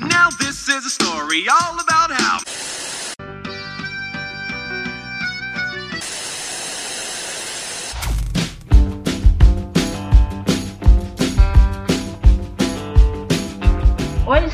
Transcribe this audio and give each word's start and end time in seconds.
Now 0.00 0.28
this 0.38 0.68
is 0.68 0.84
a 0.84 0.90
story 0.90 1.46
all 1.48 1.80
about 1.80 2.10
how. 2.10 2.55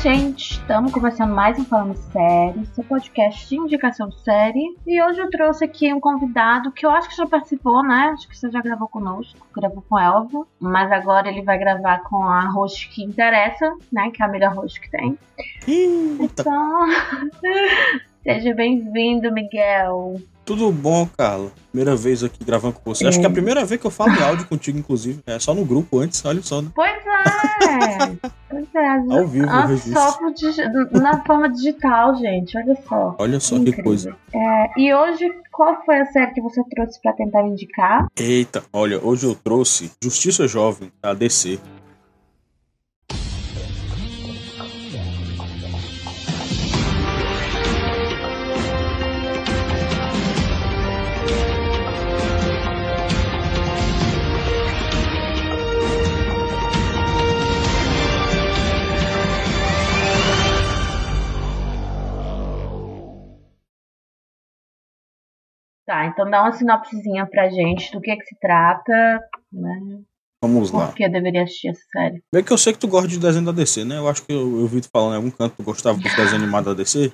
Gente, 0.03 0.59
estamos 0.59 0.91
começando 0.91 1.33
mais 1.33 1.57
um 1.57 1.63
Falando 1.63 1.95
Série, 1.95 2.65
seu 2.73 2.83
podcast 2.83 3.47
de 3.47 3.55
indicação 3.55 4.09
de 4.09 4.19
série. 4.19 4.75
E 4.85 5.01
hoje 5.01 5.21
eu 5.21 5.29
trouxe 5.29 5.63
aqui 5.63 5.93
um 5.93 5.99
convidado 6.01 6.73
que 6.73 6.85
eu 6.85 6.89
acho 6.89 7.07
que 7.07 7.15
já 7.15 7.25
participou, 7.25 7.81
né? 7.81 8.11
Acho 8.13 8.27
que 8.27 8.37
você 8.37 8.51
já 8.51 8.59
gravou 8.59 8.89
conosco, 8.89 9.47
gravou 9.55 9.81
com 9.87 9.97
Elva, 9.97 10.45
mas 10.59 10.91
agora 10.91 11.29
ele 11.29 11.41
vai 11.41 11.57
gravar 11.57 11.99
com 11.99 12.21
a 12.21 12.51
host 12.51 12.89
que 12.89 13.01
interessa, 13.01 13.73
né? 13.89 14.11
Que 14.11 14.21
é 14.21 14.25
a 14.25 14.27
melhor 14.27 14.53
host 14.53 14.81
que 14.81 14.91
tem. 14.91 15.17
Eita, 15.65 16.41
Então, 16.41 16.87
seja 18.23 18.53
bem-vindo, 18.53 19.31
Miguel. 19.31 20.15
Tudo 20.45 20.71
bom, 20.71 21.07
Carla? 21.17 21.51
Primeira 21.71 21.95
vez 21.95 22.23
aqui 22.23 22.43
gravando 22.43 22.75
com 22.75 22.93
você. 22.93 23.05
Acho 23.07 23.19
que 23.19 23.25
é 23.25 23.29
a 23.29 23.31
primeira 23.31 23.65
vez 23.65 23.79
que 23.79 23.87
eu 23.87 23.91
falo 23.91 24.11
em 24.11 24.21
áudio 24.21 24.47
contigo, 24.47 24.77
inclusive. 24.77 25.21
É 25.25 25.39
só 25.39 25.53
no 25.53 25.65
grupo 25.65 25.99
antes, 25.99 26.23
olha 26.25 26.41
só, 26.41 26.61
né? 26.61 26.69
Pois 26.75 26.91
é, 26.91 28.29
pois 28.49 28.67
é. 28.75 28.87
Ao 29.17 29.27
vivo, 29.27 29.47
registro. 29.47 29.93
só 29.93 30.11
pro 30.13 31.01
na 31.01 31.23
forma 31.23 31.49
digital, 31.49 32.15
gente, 32.15 32.57
olha 32.57 32.77
só. 32.87 33.15
Olha 33.17 33.39
só 33.39 33.55
que 33.55 33.61
Incrível. 33.61 33.83
coisa. 33.83 34.15
É, 34.33 34.79
e 34.79 34.93
hoje, 34.93 35.31
qual 35.51 35.83
foi 35.85 35.99
a 35.99 36.05
série 36.05 36.33
que 36.33 36.41
você 36.41 36.61
trouxe 36.69 37.01
pra 37.01 37.13
tentar 37.13 37.43
indicar? 37.43 38.07
Eita, 38.19 38.63
olha, 38.71 38.99
hoje 39.03 39.25
eu 39.25 39.35
trouxe 39.35 39.91
Justiça 40.03 40.47
Jovem, 40.47 40.91
da 41.01 41.13
DC. 41.13 41.59
Tá, 65.85 66.05
então 66.05 66.29
dá 66.29 66.41
uma 66.41 66.53
sinopsezinha 66.53 67.25
pra 67.25 67.49
gente 67.49 67.91
do 67.91 67.99
que 67.99 68.15
que 68.15 68.25
se 68.25 68.35
trata, 68.39 69.19
né? 69.51 70.01
Vamos 70.41 70.71
lá. 70.71 70.87
Por 70.87 70.95
que 70.95 71.05
eu 71.05 71.11
deveria 71.11 71.43
assistir 71.43 71.69
essa 71.69 71.81
série? 71.91 72.21
Bem 72.33 72.43
que 72.43 72.51
eu 72.51 72.57
sei 72.57 72.73
que 72.73 72.79
tu 72.79 72.87
gosta 72.87 73.07
de 73.07 73.19
desenho 73.19 73.45
da 73.45 73.51
DC, 73.51 73.85
né? 73.85 73.97
Eu 73.97 74.07
acho 74.07 74.25
que 74.25 74.31
eu, 74.31 74.59
eu 74.59 74.67
vi 74.67 74.81
tu 74.81 74.89
falando 74.91 75.13
em 75.13 75.15
algum 75.17 75.31
canto 75.31 75.51
que 75.51 75.57
tu 75.57 75.63
gostava 75.63 75.97
dos 75.97 76.15
desenhos 76.15 76.33
animados 76.33 76.73
da 76.73 76.83
DC. 76.83 77.09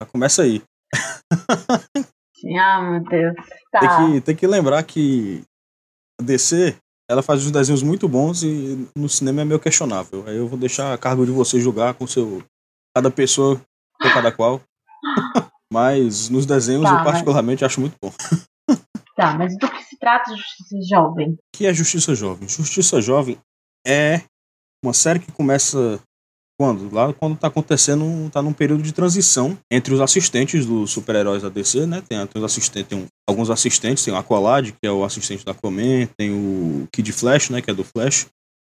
Já 0.00 0.08
começa 0.08 0.42
aí. 0.42 0.62
Ah, 2.58 2.82
meu 2.82 3.04
Deus. 3.04 3.34
Tá. 3.70 3.78
Tem 3.78 3.88
que, 3.88 4.20
tem 4.20 4.36
que 4.36 4.46
lembrar 4.48 4.82
que 4.82 5.44
a 6.20 6.24
DC, 6.24 6.76
ela 7.08 7.22
faz 7.22 7.44
uns 7.44 7.52
desenhos 7.52 7.84
muito 7.84 8.08
bons 8.08 8.42
e 8.42 8.88
no 8.96 9.08
cinema 9.08 9.42
é 9.42 9.44
meio 9.44 9.60
questionável. 9.60 10.24
Aí 10.26 10.36
eu 10.36 10.48
vou 10.48 10.58
deixar 10.58 10.92
a 10.92 10.98
cargo 10.98 11.24
de 11.24 11.30
você 11.30 11.60
julgar 11.60 11.94
com 11.94 12.04
seu. 12.04 12.42
Cada 12.96 13.10
pessoa, 13.10 13.60
cada 14.00 14.32
qual. 14.32 14.60
Mas 15.72 16.28
nos 16.28 16.44
desenhos 16.44 16.82
Tá, 16.84 16.90
eu 16.90 16.94
mas- 16.96 17.04
particularmente 17.04 17.64
acho 17.64 17.80
muito 17.80 17.96
bom. 18.02 18.12
Tá, 19.14 19.36
mas 19.36 19.56
do 19.58 19.68
que 19.70 19.82
se 19.84 19.98
trata 19.98 20.30
Justiça 20.34 20.76
Jovem? 20.88 21.32
O 21.32 21.38
que 21.54 21.66
é 21.66 21.74
Justiça 21.74 22.14
Jovem? 22.14 22.48
Justiça 22.48 22.98
Jovem 23.00 23.36
é 23.86 24.22
uma 24.82 24.94
série 24.94 25.18
que 25.18 25.30
começa 25.30 26.00
quando? 26.58 26.92
Lá 26.92 27.12
quando 27.12 27.36
tá 27.36 27.48
acontecendo, 27.48 28.30
tá 28.30 28.40
num 28.40 28.54
período 28.54 28.82
de 28.82 28.90
transição 28.92 29.56
entre 29.70 29.92
os 29.92 30.00
assistentes 30.00 30.64
dos 30.64 30.90
super-heróis 30.92 31.42
da 31.42 31.50
DC, 31.50 31.84
né? 31.86 32.02
Tem, 32.08 32.26
tem, 32.26 32.42
assistentes, 32.44 32.88
tem 32.88 32.98
um- 33.00 33.06
alguns 33.28 33.50
assistentes, 33.50 34.02
tem 34.02 34.14
o 34.14 34.16
Aqualad, 34.16 34.70
que 34.72 34.86
é 34.86 34.90
o 34.90 35.04
assistente 35.04 35.44
da 35.44 35.52
Aquaman, 35.52 36.06
tem 36.16 36.30
o 36.32 36.88
Kid 36.90 37.12
Flash, 37.12 37.50
né, 37.50 37.60
que 37.60 37.70
é 37.70 37.74
do 37.74 37.84
Flash. 37.84 38.26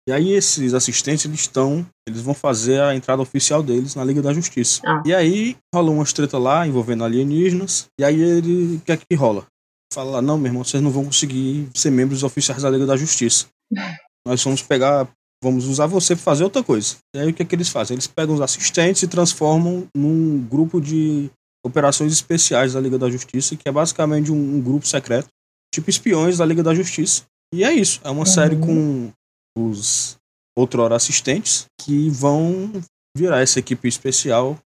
E 0.09 0.13
aí 0.13 0.33
esses 0.33 0.75
assistentes, 0.75 1.25
eles 1.25 1.41
estão, 1.41 1.87
eles 2.09 2.21
vão 2.21 2.35
fazer 2.35 2.81
a 2.81 2.95
entrada 2.95 3.23
oficial 3.23 3.63
deles 3.63 3.95
na 3.95 4.05
Liga 4.05 4.21
da 4.21 4.33
Justiça. 4.35 4.81
Ah. 4.85 5.03
E 5.07 5.15
aí 5.15 5.57
rola 5.73 5.91
uma 5.93 6.05
treta 6.05 6.39
lá 6.39 6.67
envolvendo 6.67 7.05
alienígenas, 7.05 7.87
e 7.99 8.05
aí 8.05 8.21
ele, 8.21 8.77
o 8.77 8.81
que 8.81 8.93
é 8.93 8.97
que 8.97 9.15
rola? 9.15 9.47
Fala 9.95 10.11
lá, 10.12 10.23
não, 10.23 10.39
meu 10.39 10.49
irmão, 10.49 10.65
vocês 10.65 10.83
não 10.83 10.91
vão 10.91 11.05
conseguir 11.05 11.69
ser 11.75 11.91
membros 11.91 12.23
oficiais 12.25 12.62
da 12.62 12.71
Liga 12.71 12.87
da 12.87 12.97
Justiça. 12.97 13.47
Nós 14.27 14.43
vamos 14.43 14.62
pegar, 14.62 15.09
vamos 15.43 15.67
usar 15.67 15.87
você 15.87 16.17
para 16.17 16.25
fazer 16.25 16.45
outra 16.45 16.62
coisa. 16.65 16.97
E 17.15 17.19
aí 17.21 17.31
o 17.31 17.35
que 17.35 17.43
é 17.43 17.45
que 17.45 17.55
eles 17.55 17.69
fazem? 17.69 17.95
Eles 17.95 18.07
pegam 18.07 18.35
os 18.35 18.41
assistentes 18.41 19.03
e 19.03 19.09
transformam 19.09 19.87
num 19.97 20.39
grupo 20.49 20.81
de 20.81 21.31
operações 21.65 22.12
especiais 22.12 22.73
da 22.73 22.81
Liga 22.81 22.99
da 22.99 23.09
Justiça, 23.11 23.55
que 23.55 23.69
é 23.69 23.73
basicamente 23.73 24.33
um, 24.33 24.57
um 24.57 24.61
grupo 24.61 24.87
secreto, 24.87 25.29
tipo 25.73 25.89
espiões 25.89 26.39
da 26.39 26.45
Liga 26.47 26.62
da 26.62 26.75
Justiça. 26.75 27.23
E 27.55 27.62
é 27.62 27.73
isso, 27.73 28.01
é 28.03 28.11
uma 28.11 28.21
Uhum. 28.21 28.27
série 28.27 28.57
com 28.57 29.11
os 29.57 30.17
outrora 30.57 30.97
assistentes 30.97 31.67
que 31.81 32.09
vão 32.11 32.71
virar 33.17 33.41
essa 33.41 33.59
equipe 33.59 33.89
especial. 33.89 34.59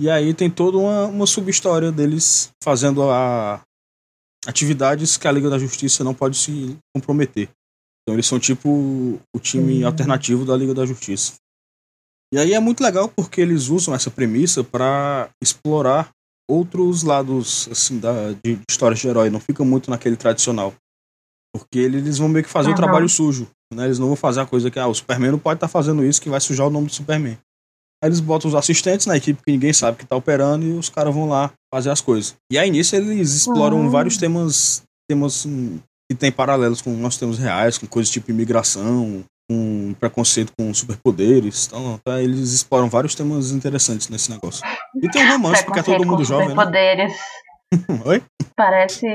E 0.00 0.10
aí 0.10 0.34
tem 0.34 0.50
toda 0.50 0.78
uma, 0.78 1.06
uma 1.06 1.26
sub-história 1.26 1.92
deles 1.92 2.50
fazendo 2.62 3.02
a 3.10 3.62
atividades 4.46 5.16
que 5.16 5.28
a 5.28 5.32
Liga 5.32 5.48
da 5.48 5.58
Justiça 5.58 6.02
não 6.02 6.14
pode 6.14 6.36
se 6.36 6.76
comprometer. 6.94 7.48
Então 8.02 8.14
eles 8.14 8.26
são 8.26 8.40
tipo 8.40 9.20
o 9.34 9.38
time 9.40 9.84
Hum. 9.84 9.86
alternativo 9.86 10.44
da 10.44 10.56
Liga 10.56 10.74
da 10.74 10.84
Justiça. 10.84 11.34
E 12.34 12.38
aí 12.38 12.54
é 12.54 12.58
muito 12.60 12.82
legal 12.82 13.08
porque 13.08 13.40
eles 13.40 13.68
usam 13.68 13.94
essa 13.94 14.10
premissa 14.10 14.64
para 14.64 15.30
explorar 15.40 16.10
outros 16.50 17.02
lados 17.02 17.68
assim 17.70 18.00
da 18.00 18.32
de, 18.32 18.58
histórias 18.68 18.98
de 18.98 19.06
herói, 19.06 19.30
não 19.30 19.38
fica 19.38 19.64
muito 19.64 19.90
naquele 19.90 20.16
tradicional. 20.16 20.74
Porque 21.54 21.78
eles 21.78 22.18
vão 22.18 22.28
meio 22.28 22.44
que 22.44 22.50
fazer 22.50 22.70
o 22.70 22.72
Aham. 22.72 22.80
trabalho 22.80 23.08
sujo, 23.08 23.46
né? 23.74 23.84
Eles 23.86 23.98
não 23.98 24.06
vão 24.08 24.16
fazer 24.16 24.40
a 24.40 24.46
coisa 24.46 24.70
que 24.70 24.78
ah, 24.78 24.86
o 24.86 24.94
Superman 24.94 25.32
não 25.32 25.38
pode 25.38 25.56
estar 25.58 25.68
fazendo 25.68 26.04
isso 26.04 26.20
que 26.20 26.28
vai 26.30 26.40
sujar 26.40 26.66
o 26.66 26.70
nome 26.70 26.86
do 26.86 26.92
Superman. 26.94 27.38
Aí 28.02 28.08
eles 28.08 28.20
botam 28.20 28.48
os 28.48 28.54
assistentes 28.54 29.06
na 29.06 29.16
equipe 29.16 29.40
que 29.44 29.52
ninguém 29.52 29.72
sabe 29.72 29.96
que 29.98 30.06
tá 30.06 30.16
operando 30.16 30.64
e 30.66 30.72
os 30.72 30.88
caras 30.88 31.14
vão 31.14 31.28
lá 31.28 31.52
fazer 31.72 31.90
as 31.90 32.00
coisas. 32.00 32.34
E 32.50 32.58
aí 32.58 32.68
nisso 32.70 32.96
eles 32.96 33.32
exploram 33.32 33.86
Ah. 33.86 33.88
vários 33.90 34.16
temas, 34.16 34.82
temas 35.08 35.46
hum, 35.46 35.78
que 36.10 36.16
tem 36.16 36.32
paralelos 36.32 36.82
com 36.82 36.90
nossos 36.94 37.20
temas 37.20 37.38
reais, 37.38 37.78
com 37.78 37.86
coisas 37.86 38.12
tipo 38.12 38.30
imigração, 38.30 39.22
com 39.48 39.94
preconceito 40.00 40.52
com 40.58 40.74
superpoderes. 40.74 41.66
Então, 41.68 41.98
tá, 42.04 42.20
eles 42.20 42.52
exploram 42.52 42.88
vários 42.88 43.14
temas 43.14 43.52
interessantes 43.52 44.08
nesse 44.08 44.30
negócio. 44.30 44.64
E 45.00 45.08
tem 45.08 45.24
um 45.24 45.32
romance, 45.32 45.64
porque 45.64 45.80
é 45.80 45.82
todo 45.82 46.04
mundo 46.06 46.24
jovem, 46.24 46.48
né? 46.48 46.54
superpoderes. 46.54 47.12
Oi? 48.04 48.22
Parece. 48.56 49.06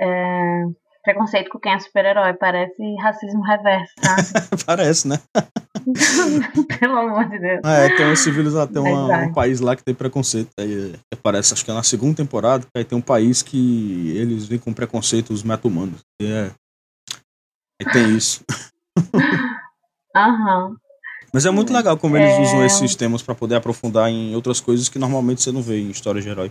é, 0.00 0.62
preconceito 1.02 1.48
com 1.50 1.58
quem 1.58 1.72
é 1.72 1.78
super-herói. 1.78 2.34
Parece 2.34 2.74
racismo 3.02 3.42
reverso, 3.42 3.92
tá? 4.00 4.16
Parece, 4.66 5.08
né? 5.08 5.18
Pelo 6.78 6.96
amor 6.98 7.28
de 7.28 7.38
Deus. 7.38 7.60
É, 7.64 7.96
tem 7.96 8.06
uma 8.06 8.16
civilização, 8.16 8.66
tem 8.72 8.82
uma- 8.82 9.18
um 9.24 9.32
país 9.32 9.60
lá 9.60 9.74
que 9.76 9.82
tem 9.84 9.94
preconceito. 9.94 10.50
Aí 10.58 10.92
é, 10.94 11.14
aparece, 11.14 11.52
acho 11.54 11.64
que 11.64 11.70
é 11.70 11.74
na 11.74 11.82
segunda 11.82 12.16
temporada, 12.16 12.64
que 12.64 12.70
aí 12.78 12.84
tem 12.84 12.98
um 12.98 13.02
país 13.02 13.42
que 13.42 14.12
eles 14.16 14.46
vêm 14.46 14.58
com 14.58 14.72
preconceito 14.72 15.30
os 15.32 15.42
meta-humanos. 15.42 16.00
E 16.20 16.26
é. 16.26 16.50
Aí 17.80 17.92
tem 17.92 18.16
isso. 18.16 18.44
Aham. 20.16 20.76
Mas 21.32 21.46
é 21.46 21.50
muito 21.50 21.72
legal 21.72 21.96
como 21.96 22.16
eles 22.16 22.30
É. 22.30 22.40
usam 22.42 22.64
esses 22.66 22.96
temas 22.96 23.22
pra 23.22 23.34
poder 23.34 23.54
aprofundar 23.54 24.10
em 24.10 24.34
outras 24.34 24.60
coisas 24.60 24.88
que 24.88 24.98
normalmente 24.98 25.40
você 25.42 25.52
não 25.52 25.62
vê 25.62 25.78
em 25.80 25.88
histórias 25.90 26.24
de 26.24 26.30
herói. 26.30 26.50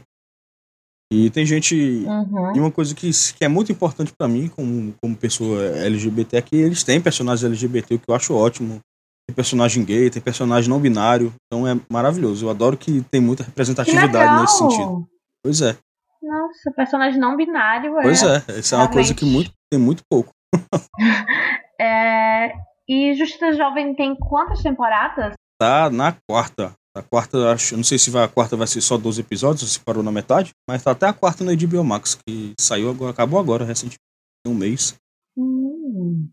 E 1.12 1.30
tem 1.32 1.46
gente. 1.46 1.76
Uhum. 2.06 2.56
E 2.56 2.60
uma 2.60 2.72
coisa 2.72 2.94
que, 2.94 3.10
que 3.36 3.44
é 3.44 3.48
muito 3.48 3.72
importante 3.72 4.14
pra 4.16 4.28
mim, 4.28 4.48
como, 4.48 4.94
como 5.02 5.16
pessoa 5.16 5.60
LGBT, 5.78 6.38
é 6.38 6.42
que 6.42 6.56
eles 6.56 6.84
têm 6.84 7.02
personagens 7.02 7.44
LGBT, 7.44 7.96
o 7.96 8.00
que 8.00 8.10
eu 8.10 8.16
acho 8.16 8.36
ótimo. 8.36 8.80
Tem 9.28 9.36
personagem 9.36 9.84
gay, 9.84 10.10
tem 10.10 10.22
personagem 10.22 10.70
não 10.70 10.80
binário. 10.80 11.34
Então 11.48 11.68
é 11.68 11.80
maravilhoso. 11.92 12.46
Eu 12.46 12.50
adoro 12.50 12.78
que 12.78 13.02
tem 13.12 13.20
muita 13.20 13.44
representatividade 13.44 14.42
nesse 14.42 14.58
sentido. 14.58 15.08
Pois 15.42 15.62
é, 15.62 15.78
Nossa, 16.22 16.72
personagem 16.76 17.20
não 17.20 17.36
binário 17.36 17.98
é. 17.98 18.02
pois 18.02 18.22
é. 18.22 18.44
Essa 18.60 18.76
é 18.76 18.80
uma 18.80 18.88
coisa 18.90 19.14
que 19.14 19.26
muito, 19.26 19.52
tem 19.70 19.80
muito 19.80 20.04
pouco. 20.10 20.32
É, 21.82 22.52
E 22.86 23.14
Justiça 23.14 23.54
Jovem 23.54 23.96
tem 23.96 24.14
quantas 24.14 24.62
temporadas? 24.62 25.34
Tá 25.58 25.90
na 25.90 26.14
quarta. 26.28 26.74
A 27.00 27.04
quarta, 27.04 27.52
acho, 27.54 27.74
eu 27.74 27.78
não 27.78 27.84
sei 27.84 27.98
se 27.98 28.10
vai, 28.10 28.26
a 28.26 28.28
quarta 28.28 28.58
vai 28.58 28.68
ser 28.68 28.82
só 28.82 28.98
12 28.98 29.22
episódios, 29.22 29.64
ou 29.64 29.70
se 29.70 29.80
parou 29.80 30.04
na 30.04 30.12
metade, 30.12 30.52
mas 30.70 30.84
tá 30.84 30.92
até 30.92 31.08
a 31.08 31.14
quarta 31.14 31.46
no 31.46 31.56
HBO 31.56 31.84
Max, 31.84 32.16
que 32.28 32.54
saiu 32.60 32.90
agora, 32.90 33.12
acabou 33.12 33.40
agora, 33.40 33.64
recentemente, 33.64 34.00
tem 34.44 34.54
um 34.54 34.58
mês. 34.58 34.96
Hum. 35.38 36.30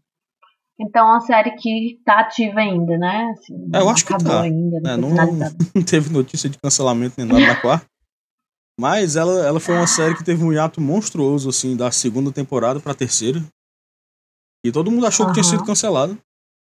Então 0.78 1.06
é 1.06 1.12
uma 1.12 1.20
série 1.20 1.52
que 1.52 2.00
tá 2.04 2.20
ativa 2.20 2.58
ainda, 2.60 2.98
né? 2.98 3.32
Assim, 3.32 3.54
É, 3.72 3.78
eu 3.78 3.84
não 3.84 3.90
acho 3.90 4.04
que 4.04 4.12
acabou 4.12 4.32
tá. 4.32 4.42
ainda, 4.42 4.76
É, 4.78 4.96
não, 4.96 5.10
não-. 5.10 5.38
Não 5.74 5.82
teve 5.82 6.10
notícia 6.10 6.50
de 6.50 6.58
cancelamento 6.58 7.14
nem 7.16 7.26
nada 7.26 7.46
na 7.46 7.60
quarta. 7.60 7.86
Mas 8.78 9.16
ela, 9.16 9.46
ela 9.46 9.60
foi 9.60 9.74
uma 9.74 9.86
série 9.86 10.16
que 10.16 10.24
teve 10.24 10.44
um 10.44 10.52
hiato 10.52 10.80
monstruoso, 10.80 11.48
assim, 11.48 11.76
da 11.76 11.90
segunda 11.90 12.30
temporada 12.30 12.78
pra 12.80 12.92
terceira. 12.92 13.42
E 14.64 14.72
todo 14.72 14.90
mundo 14.90 15.06
achou 15.06 15.26
que 15.26 15.32
tinha 15.32 15.44
sido 15.44 15.64
cancelada. 15.64 16.18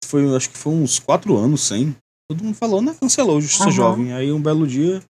foi, 0.03 0.35
acho 0.35 0.49
que 0.49 0.57
foi 0.57 0.73
uns 0.73 0.99
quatro 0.99 1.37
anos 1.37 1.61
sem. 1.61 1.95
Todo 2.29 2.43
mundo 2.43 2.55
falou, 2.55 2.81
né? 2.81 2.95
Cancelou 2.99 3.41
Justiça 3.41 3.65
Aham. 3.65 3.71
Jovem. 3.71 4.13
Aí 4.13 4.31
um 4.31 4.41
belo 4.41 4.65
dia 4.65 5.01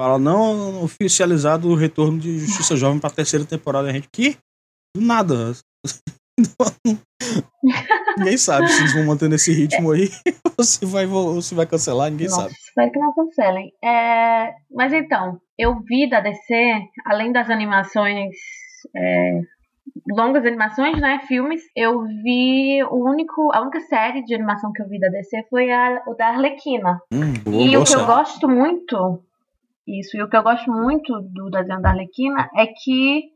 fala, 0.00 0.18
não 0.18 0.82
oficializado 0.82 1.68
o 1.68 1.74
retorno 1.74 2.18
de 2.18 2.38
Justiça 2.38 2.76
Jovem 2.76 2.98
pra 2.98 3.10
terceira 3.10 3.44
temporada. 3.44 3.88
A 3.88 3.92
gente, 3.92 4.08
que? 4.10 4.36
Do 4.94 5.02
nada. 5.02 5.52
ninguém 8.18 8.36
sabe 8.36 8.68
se 8.68 8.80
eles 8.80 8.94
vão 8.94 9.06
manter 9.06 9.28
nesse 9.28 9.52
ritmo 9.52 9.92
aí 9.92 10.08
ou 10.58 10.64
se 10.64 10.84
vai, 10.84 11.06
ou 11.06 11.40
se 11.40 11.54
vai 11.54 11.66
cancelar, 11.66 12.10
ninguém 12.10 12.28
Nossa, 12.28 12.42
sabe. 12.42 12.54
espero 12.54 12.92
que 12.92 12.98
não 12.98 13.14
cancelem. 13.14 13.72
É, 13.84 14.54
mas 14.70 14.92
então, 14.92 15.40
eu 15.58 15.78
vi 15.80 16.08
da 16.08 16.20
DC, 16.20 16.80
além 17.06 17.32
das 17.32 17.48
animações, 17.50 18.34
é, 18.96 19.40
longas 20.10 20.44
animações, 20.44 21.00
né, 21.00 21.20
filmes, 21.26 21.62
eu 21.76 22.02
vi 22.02 22.82
o 22.84 23.08
único, 23.08 23.52
a 23.52 23.60
única 23.60 23.80
série 23.80 24.24
de 24.24 24.34
animação 24.34 24.72
que 24.72 24.82
eu 24.82 24.88
vi 24.88 24.98
da 24.98 25.08
DC 25.08 25.46
foi 25.48 25.70
a, 25.70 26.02
o 26.06 26.14
da 26.14 26.28
Arlequina. 26.28 27.00
Hum, 27.12 27.34
boa, 27.44 27.62
E 27.62 27.76
o 27.76 27.84
que 27.84 27.94
eu 27.94 28.06
gosto 28.06 28.48
muito, 28.48 29.22
isso, 29.86 30.16
e 30.16 30.22
o 30.22 30.28
que 30.28 30.36
eu 30.36 30.42
gosto 30.42 30.70
muito 30.70 31.20
do 31.20 31.50
desenho 31.50 31.80
da 31.80 31.90
Arlequina 31.90 32.48
é 32.56 32.66
que 32.66 33.30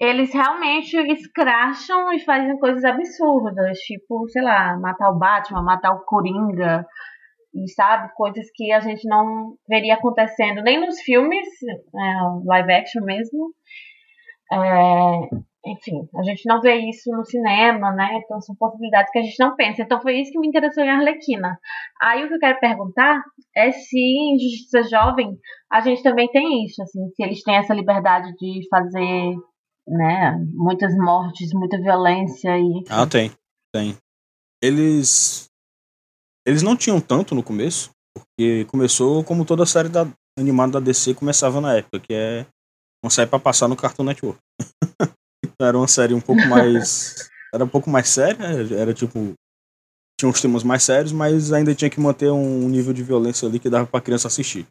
eles 0.00 0.32
realmente 0.32 0.96
escracham 0.96 2.12
e 2.12 2.20
fazem 2.20 2.56
coisas 2.58 2.84
absurdas, 2.84 3.78
tipo, 3.80 4.28
sei 4.28 4.42
lá, 4.42 4.78
matar 4.78 5.10
o 5.10 5.18
Batman, 5.18 5.62
matar 5.62 5.92
o 5.92 6.04
Coringa, 6.04 6.86
e 7.52 7.68
sabe, 7.72 8.12
coisas 8.14 8.46
que 8.54 8.70
a 8.72 8.78
gente 8.78 9.08
não 9.08 9.54
veria 9.68 9.94
acontecendo 9.94 10.62
nem 10.62 10.80
nos 10.80 11.00
filmes, 11.00 11.48
é, 11.64 12.14
live 12.44 12.72
action 12.72 13.02
mesmo. 13.02 13.52
É, 14.52 15.28
enfim, 15.66 16.08
a 16.16 16.22
gente 16.22 16.42
não 16.46 16.60
vê 16.60 16.76
isso 16.88 17.10
no 17.10 17.24
cinema, 17.24 17.92
né? 17.92 18.20
Então 18.22 18.40
são 18.40 18.54
possibilidades 18.54 19.10
que 19.10 19.18
a 19.18 19.22
gente 19.22 19.38
não 19.38 19.56
pensa. 19.56 19.82
Então 19.82 20.00
foi 20.00 20.20
isso 20.20 20.30
que 20.30 20.38
me 20.38 20.48
interessou 20.48 20.84
em 20.84 20.90
Arlequina. 20.90 21.58
Aí 22.00 22.24
o 22.24 22.28
que 22.28 22.34
eu 22.34 22.38
quero 22.38 22.60
perguntar 22.60 23.22
é 23.56 23.72
se 23.72 23.98
em 23.98 24.38
Justiça 24.38 24.82
Jovem 24.84 25.36
a 25.70 25.80
gente 25.80 26.02
também 26.02 26.28
tem 26.28 26.64
isso, 26.64 26.82
assim, 26.82 27.08
se 27.14 27.22
eles 27.22 27.42
têm 27.42 27.56
essa 27.56 27.74
liberdade 27.74 28.32
de 28.36 28.66
fazer, 28.70 29.34
né, 29.86 30.38
muitas 30.54 30.94
mortes, 30.96 31.52
muita 31.52 31.78
violência 31.80 32.56
e 32.58 32.84
Ah, 32.88 33.06
tem, 33.06 33.30
tem. 33.74 33.96
Eles. 34.62 35.48
Eles 36.46 36.62
não 36.62 36.76
tinham 36.76 37.00
tanto 37.00 37.34
no 37.34 37.42
começo, 37.42 37.90
porque 38.14 38.64
começou 38.66 39.22
como 39.22 39.44
toda 39.44 39.66
série 39.66 39.88
da, 39.88 40.06
animada 40.38 40.72
da 40.72 40.80
DC 40.80 41.14
começava 41.14 41.60
na 41.60 41.76
época, 41.76 42.00
que 42.00 42.14
é 42.14 42.46
uma 43.04 43.10
série 43.10 43.28
pra 43.28 43.38
passar 43.38 43.68
no 43.68 43.76
Cartoon 43.76 44.04
Network. 44.04 44.40
era 45.60 45.76
uma 45.76 45.88
série 45.88 46.14
um 46.14 46.20
pouco 46.20 46.46
mais. 46.46 47.28
Era 47.52 47.64
um 47.64 47.68
pouco 47.68 47.88
mais 47.88 48.08
séria, 48.08 48.44
era 48.74 48.92
tipo. 48.92 49.32
Tinha 50.18 50.28
uns 50.28 50.40
temas 50.40 50.64
mais 50.64 50.82
sérios, 50.82 51.12
mas 51.12 51.52
ainda 51.52 51.74
tinha 51.74 51.88
que 51.88 52.00
manter 52.00 52.30
um 52.30 52.68
nível 52.68 52.92
de 52.92 53.02
violência 53.02 53.48
ali 53.48 53.58
que 53.58 53.70
dava 53.70 53.86
pra 53.86 54.00
criança 54.00 54.26
assistir. 54.26 54.66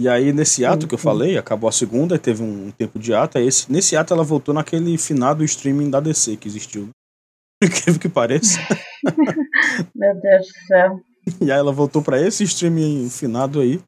E 0.00 0.08
aí, 0.08 0.32
nesse 0.32 0.64
ato 0.64 0.88
que 0.88 0.94
eu 0.94 0.98
falei, 0.98 1.38
acabou 1.38 1.68
a 1.68 1.72
segunda, 1.72 2.18
teve 2.18 2.42
um 2.42 2.70
tempo 2.72 2.98
de 2.98 3.14
ato, 3.14 3.38
aí 3.38 3.46
esse, 3.46 3.70
nesse 3.70 3.96
ato 3.96 4.12
ela 4.12 4.24
voltou 4.24 4.52
naquele 4.52 4.98
finado 4.98 5.44
streaming 5.44 5.88
da 5.88 6.00
DC 6.00 6.36
que 6.36 6.48
existiu. 6.48 6.90
Incrível 7.62 8.00
que 8.00 8.08
pareça. 8.08 8.58
meu 9.94 10.20
Deus 10.20 10.46
do 10.46 10.66
céu. 10.66 11.00
E 11.40 11.50
aí 11.50 11.58
ela 11.58 11.72
voltou 11.72 12.02
pra 12.02 12.20
esse 12.20 12.44
streaming 12.44 13.08
finado 13.08 13.60
aí. 13.60 13.80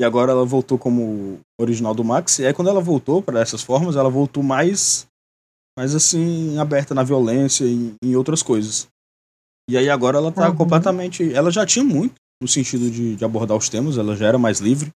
E 0.00 0.04
agora 0.04 0.32
ela 0.32 0.46
voltou 0.46 0.78
como 0.78 1.38
original 1.60 1.94
do 1.94 2.02
Max. 2.02 2.38
E 2.38 2.46
aí 2.46 2.54
quando 2.54 2.68
ela 2.68 2.80
voltou 2.80 3.22
pra 3.22 3.40
essas 3.40 3.62
formas, 3.62 3.96
ela 3.96 4.08
voltou 4.08 4.42
mais, 4.42 5.06
mais 5.80 5.94
assim, 5.94 6.58
aberta 6.58 6.94
na 6.94 7.02
violência 7.02 7.64
e 7.64 7.94
em 8.04 8.14
outras 8.14 8.42
coisas. 8.42 8.86
E 9.70 9.78
aí 9.78 9.88
agora 9.88 10.18
ela 10.18 10.30
tá 10.30 10.50
Uhum. 10.50 10.54
completamente. 10.56 11.32
Ela 11.32 11.50
já 11.50 11.64
tinha 11.64 11.82
muito 11.82 12.16
no 12.42 12.46
sentido 12.46 12.90
de, 12.90 13.16
de 13.16 13.24
abordar 13.24 13.56
os 13.56 13.70
temas, 13.70 13.96
ela 13.96 14.14
já 14.14 14.26
era 14.26 14.36
mais 14.38 14.60
livre. 14.60 14.90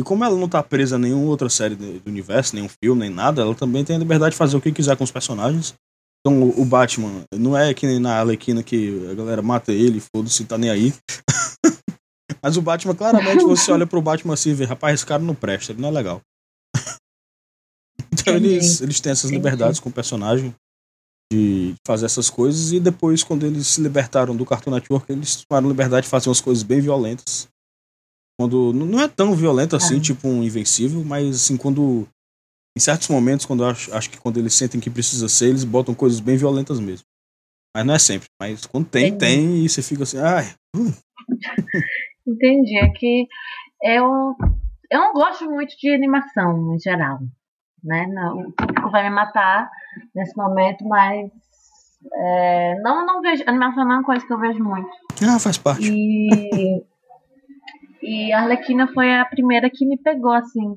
E 0.00 0.04
como 0.04 0.22
ela 0.24 0.36
não 0.36 0.48
tá 0.48 0.62
presa 0.62 0.94
a 0.94 0.98
nenhuma 0.98 1.26
outra 1.26 1.48
série 1.48 1.74
do 1.74 2.00
universo, 2.08 2.54
nenhum 2.54 2.68
filme, 2.68 3.00
nem 3.00 3.10
nada, 3.10 3.42
ela 3.42 3.52
também 3.52 3.84
tem 3.84 3.96
a 3.96 3.98
liberdade 3.98 4.30
de 4.32 4.38
fazer 4.38 4.56
o 4.56 4.60
que 4.60 4.70
quiser 4.70 4.96
com 4.96 5.02
os 5.02 5.10
personagens. 5.10 5.74
Então 6.20 6.40
o- 6.40 6.60
o 6.62 6.64
Batman 6.64 7.24
não 7.34 7.56
é 7.58 7.74
que 7.74 7.84
nem 7.84 7.98
na 7.98 8.20
Arlequina 8.20 8.62
que 8.62 9.08
a 9.10 9.14
galera 9.14 9.42
mata 9.42 9.72
ele, 9.72 10.00
foda-se, 10.14 10.44
tá 10.44 10.56
nem 10.56 10.70
aí. 10.70 10.94
Mas 12.40 12.56
o 12.56 12.62
Batman, 12.62 12.94
claramente, 12.94 13.42
você 13.42 13.72
olha 13.72 13.88
pro 13.88 14.00
Batman 14.00 14.34
assim 14.34 14.50
e 14.50 14.54
vê, 14.54 14.64
rapaz, 14.64 14.94
esse 14.94 15.06
cara 15.06 15.20
não 15.20 15.34
presta, 15.34 15.72
ele 15.72 15.80
não 15.82 15.88
é 15.88 15.92
legal. 15.92 16.20
Então 18.36 18.48
eles, 18.50 18.80
eles 18.80 19.00
têm 19.00 19.12
essas 19.12 19.30
liberdades 19.30 19.80
com 19.80 19.88
o 19.88 19.92
personagem 19.92 20.54
de 21.32 21.74
fazer 21.86 22.06
essas 22.06 22.30
coisas 22.30 22.72
e 22.72 22.80
depois, 22.80 23.22
quando 23.22 23.44
eles 23.44 23.66
se 23.66 23.80
libertaram 23.82 24.34
do 24.34 24.46
Cartoon 24.46 24.70
Network, 24.70 25.10
eles 25.12 25.44
tomaram 25.44 25.68
liberdade 25.68 26.04
de 26.04 26.10
fazer 26.10 26.28
umas 26.28 26.40
coisas 26.40 26.62
bem 26.62 26.80
violentas. 26.80 27.46
Quando 28.40 28.72
não 28.72 29.00
é 29.00 29.08
tão 29.08 29.34
violento 29.34 29.76
assim, 29.76 29.98
Ah. 29.98 30.00
tipo 30.00 30.26
um 30.28 30.42
Invencível, 30.42 31.04
mas 31.04 31.36
assim, 31.36 31.56
quando 31.56 32.08
em 32.76 32.80
certos 32.80 33.08
momentos, 33.08 33.44
quando 33.44 33.62
eu 33.64 33.68
acho, 33.68 33.92
acho 33.92 34.08
que 34.08 34.18
quando 34.18 34.38
eles 34.38 34.54
sentem 34.54 34.80
que 34.80 34.88
precisa 34.88 35.28
ser, 35.28 35.48
eles 35.48 35.64
botam 35.64 35.94
coisas 35.94 36.20
bem 36.20 36.36
violentas 36.36 36.78
mesmo. 36.80 37.04
Mas 37.76 37.84
não 37.84 37.94
é 37.94 37.98
sempre. 37.98 38.28
Mas 38.40 38.64
quando 38.64 38.86
tem, 38.88 39.08
Entendi. 39.08 39.18
tem, 39.18 39.64
e 39.64 39.68
você 39.68 39.82
fica 39.82 40.04
assim, 40.04 40.18
ai, 40.18 40.54
Entendi. 42.26 42.76
É 42.78 42.88
que 42.90 43.26
eu, 43.82 44.34
eu 44.90 44.98
não 45.00 45.12
gosto 45.12 45.44
muito 45.50 45.76
de 45.76 45.90
animação 45.92 46.74
em 46.74 46.78
geral. 46.78 47.18
Né? 47.82 48.06
Não, 48.06 48.40
o 48.40 48.52
público 48.52 48.90
vai 48.90 49.04
me 49.04 49.10
matar 49.10 49.70
nesse 50.14 50.36
momento, 50.36 50.86
mas 50.86 51.30
é, 52.12 52.74
não, 52.80 53.04
não 53.06 53.20
vejo. 53.20 53.44
Animação 53.46 53.84
não 53.84 53.92
é 53.92 53.98
uma 53.98 54.04
coisa 54.04 54.26
que 54.26 54.32
eu 54.32 54.38
vejo 54.38 54.62
muito. 54.62 54.88
ah, 55.22 55.38
faz 55.38 55.58
parte. 55.58 55.90
E, 55.90 56.82
e 58.02 58.32
a 58.32 58.40
Arlequina 58.40 58.88
foi 58.92 59.14
a 59.14 59.24
primeira 59.24 59.70
que 59.70 59.86
me 59.86 59.98
pegou, 59.98 60.32
assim, 60.32 60.76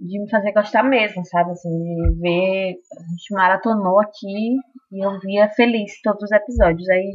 de 0.00 0.20
me 0.20 0.28
fazer 0.28 0.52
gostar 0.52 0.82
mesmo, 0.82 1.24
sabe? 1.26 1.50
Assim, 1.52 1.70
de 1.70 2.20
ver. 2.20 2.76
A 2.98 3.02
gente 3.10 3.32
maratonou 3.34 4.00
aqui 4.00 4.56
e 4.92 5.04
eu 5.04 5.18
via 5.20 5.48
feliz 5.50 6.00
todos 6.02 6.22
os 6.22 6.32
episódios. 6.32 6.88
Aí, 6.88 7.12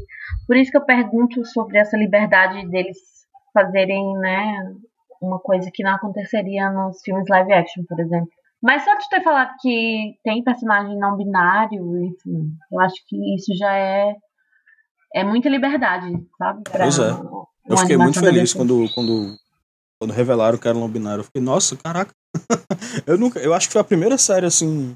por 0.48 0.56
isso 0.56 0.72
que 0.72 0.78
eu 0.78 0.86
pergunto 0.86 1.44
sobre 1.46 1.78
essa 1.78 1.98
liberdade 1.98 2.68
deles 2.70 2.98
fazerem, 3.54 4.14
né, 4.20 4.74
uma 5.22 5.40
coisa 5.40 5.70
que 5.74 5.84
não 5.84 5.96
aconteceria 5.96 6.70
nos 6.70 7.02
filmes 7.02 7.26
live 7.28 7.54
action, 7.54 7.84
por 7.88 8.00
exemplo. 8.00 8.30
Mas 8.62 8.84
só 8.84 8.94
de 8.96 9.10
ter 9.10 9.24
falado 9.24 9.56
que 9.62 10.16
tem 10.24 10.44
personagem 10.44 10.98
não 10.98 11.16
binário, 11.16 12.04
enfim, 12.04 12.54
eu 12.72 12.80
acho 12.82 12.96
que 13.08 13.36
isso 13.36 13.56
já 13.56 13.74
é 13.74 14.16
é 15.14 15.24
muita 15.24 15.50
liberdade, 15.50 16.12
sabe? 16.38 16.64
Pra 16.64 16.84
Pois 16.84 17.00
é. 17.00 17.12
Eu 17.68 17.78
fiquei 17.78 17.98
muito 17.98 18.20
feliz 18.20 18.54
quando, 18.54 18.88
quando, 18.94 19.36
quando 20.00 20.12
revelaram 20.12 20.58
que 20.58 20.68
era 20.68 20.78
um 20.78 20.88
binário. 20.88 21.22
Eu 21.22 21.26
fiquei, 21.26 21.42
nossa, 21.42 21.76
caraca. 21.76 22.12
eu 23.06 23.18
nunca. 23.18 23.40
Eu 23.40 23.54
acho 23.54 23.68
que 23.68 23.74
foi 23.74 23.82
a 23.82 23.86
primeira 23.86 24.18
série, 24.18 24.46
assim. 24.46 24.96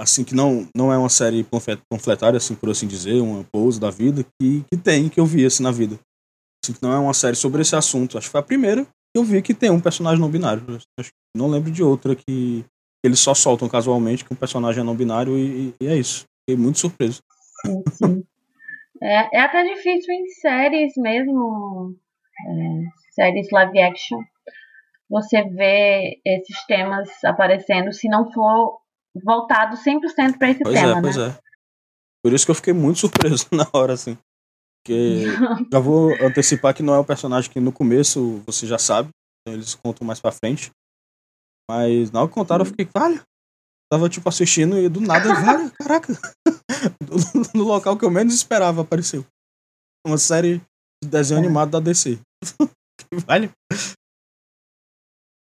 Assim, 0.00 0.24
que 0.24 0.34
não, 0.34 0.68
não 0.74 0.92
é 0.92 0.98
uma 0.98 1.08
série 1.08 1.44
panflet- 1.44 1.80
panfletária, 1.88 2.36
assim, 2.36 2.54
por 2.54 2.68
assim 2.70 2.88
dizer, 2.88 3.20
uma 3.20 3.44
pose 3.44 3.78
da 3.78 3.90
vida, 3.90 4.24
que, 4.40 4.64
que 4.70 4.76
tem, 4.76 5.08
que 5.08 5.20
eu 5.20 5.26
vi 5.26 5.46
assim 5.46 5.62
na 5.62 5.70
vida. 5.70 5.98
Assim, 6.64 6.72
que 6.72 6.82
não 6.82 6.92
é 6.92 6.98
uma 6.98 7.14
série 7.14 7.36
sobre 7.36 7.62
esse 7.62 7.76
assunto. 7.76 8.18
Acho 8.18 8.26
que 8.26 8.32
foi 8.32 8.40
a 8.40 8.44
primeira 8.44 8.84
que 8.84 9.18
eu 9.18 9.22
vi 9.24 9.40
que 9.42 9.54
tem 9.54 9.70
um 9.70 9.80
personagem 9.80 10.20
não 10.20 10.30
binário. 10.30 10.64
Acho 10.98 11.10
não 11.36 11.48
lembro 11.48 11.70
de 11.70 11.82
outra 11.82 12.14
que 12.14 12.64
eles 13.04 13.18
só 13.18 13.34
soltam 13.34 13.68
casualmente 13.68 14.24
que 14.24 14.32
um 14.32 14.36
personagem 14.36 14.80
é 14.80 14.84
não 14.84 14.94
binário 14.94 15.36
e, 15.36 15.74
e 15.80 15.86
é 15.86 15.96
isso. 15.96 16.24
Fiquei 16.40 16.62
muito 16.62 16.78
surpreso. 16.78 17.20
Sim, 17.64 17.82
sim. 17.92 18.24
É, 19.02 19.38
é 19.38 19.40
até 19.40 19.64
difícil 19.64 20.14
em 20.14 20.28
séries 20.28 20.92
mesmo, 20.96 21.96
é, 22.46 23.12
séries 23.14 23.48
live 23.50 23.80
action, 23.80 24.20
você 25.10 25.42
ver 25.42 26.20
esses 26.24 26.64
temas 26.66 27.08
aparecendo 27.24 27.92
se 27.92 28.08
não 28.08 28.30
for 28.30 28.78
voltado 29.24 29.76
100% 29.76 30.38
para 30.38 30.50
esse 30.50 30.62
Pois 30.62 30.80
tema, 30.80 30.98
é, 30.98 31.02
pois 31.02 31.16
né? 31.16 31.28
é. 31.28 31.38
Por 32.22 32.32
isso 32.32 32.44
que 32.44 32.52
eu 32.52 32.54
fiquei 32.54 32.72
muito 32.72 33.00
surpreso 33.00 33.46
na 33.52 33.66
hora, 33.72 33.94
assim. 33.94 34.16
Porque 34.84 35.26
já 35.72 35.78
vou 35.78 36.12
antecipar 36.20 36.74
que 36.74 36.82
não 36.82 36.94
é 36.94 36.98
o 36.98 37.04
personagem 37.04 37.50
que 37.50 37.60
no 37.60 37.72
começo 37.72 38.42
você 38.46 38.66
já 38.66 38.78
sabe, 38.78 39.10
então 39.40 39.54
eles 39.54 39.74
contam 39.74 40.06
mais 40.06 40.20
pra 40.20 40.32
frente. 40.32 40.70
Mas 41.70 42.10
na 42.10 42.20
hora 42.20 42.28
que 42.28 42.34
contaram, 42.34 42.64
eu 42.64 42.70
fiquei, 42.70 42.88
olha. 42.94 43.22
Tava 43.90 44.08
tipo 44.08 44.26
assistindo 44.28 44.78
e 44.78 44.88
do 44.88 45.00
nada, 45.00 45.34
velho, 45.34 45.70
caraca. 45.72 46.12
No 47.54 47.64
local 47.64 47.96
que 47.96 48.04
eu 48.04 48.10
menos 48.10 48.34
esperava 48.34 48.80
apareceu. 48.82 49.24
Uma 50.06 50.16
série 50.18 50.60
de 51.02 51.08
desenho 51.10 51.38
É. 51.40 51.44
animado 51.44 51.70
da 51.70 51.78
DC. 51.80 52.18
Vale. 53.26 53.50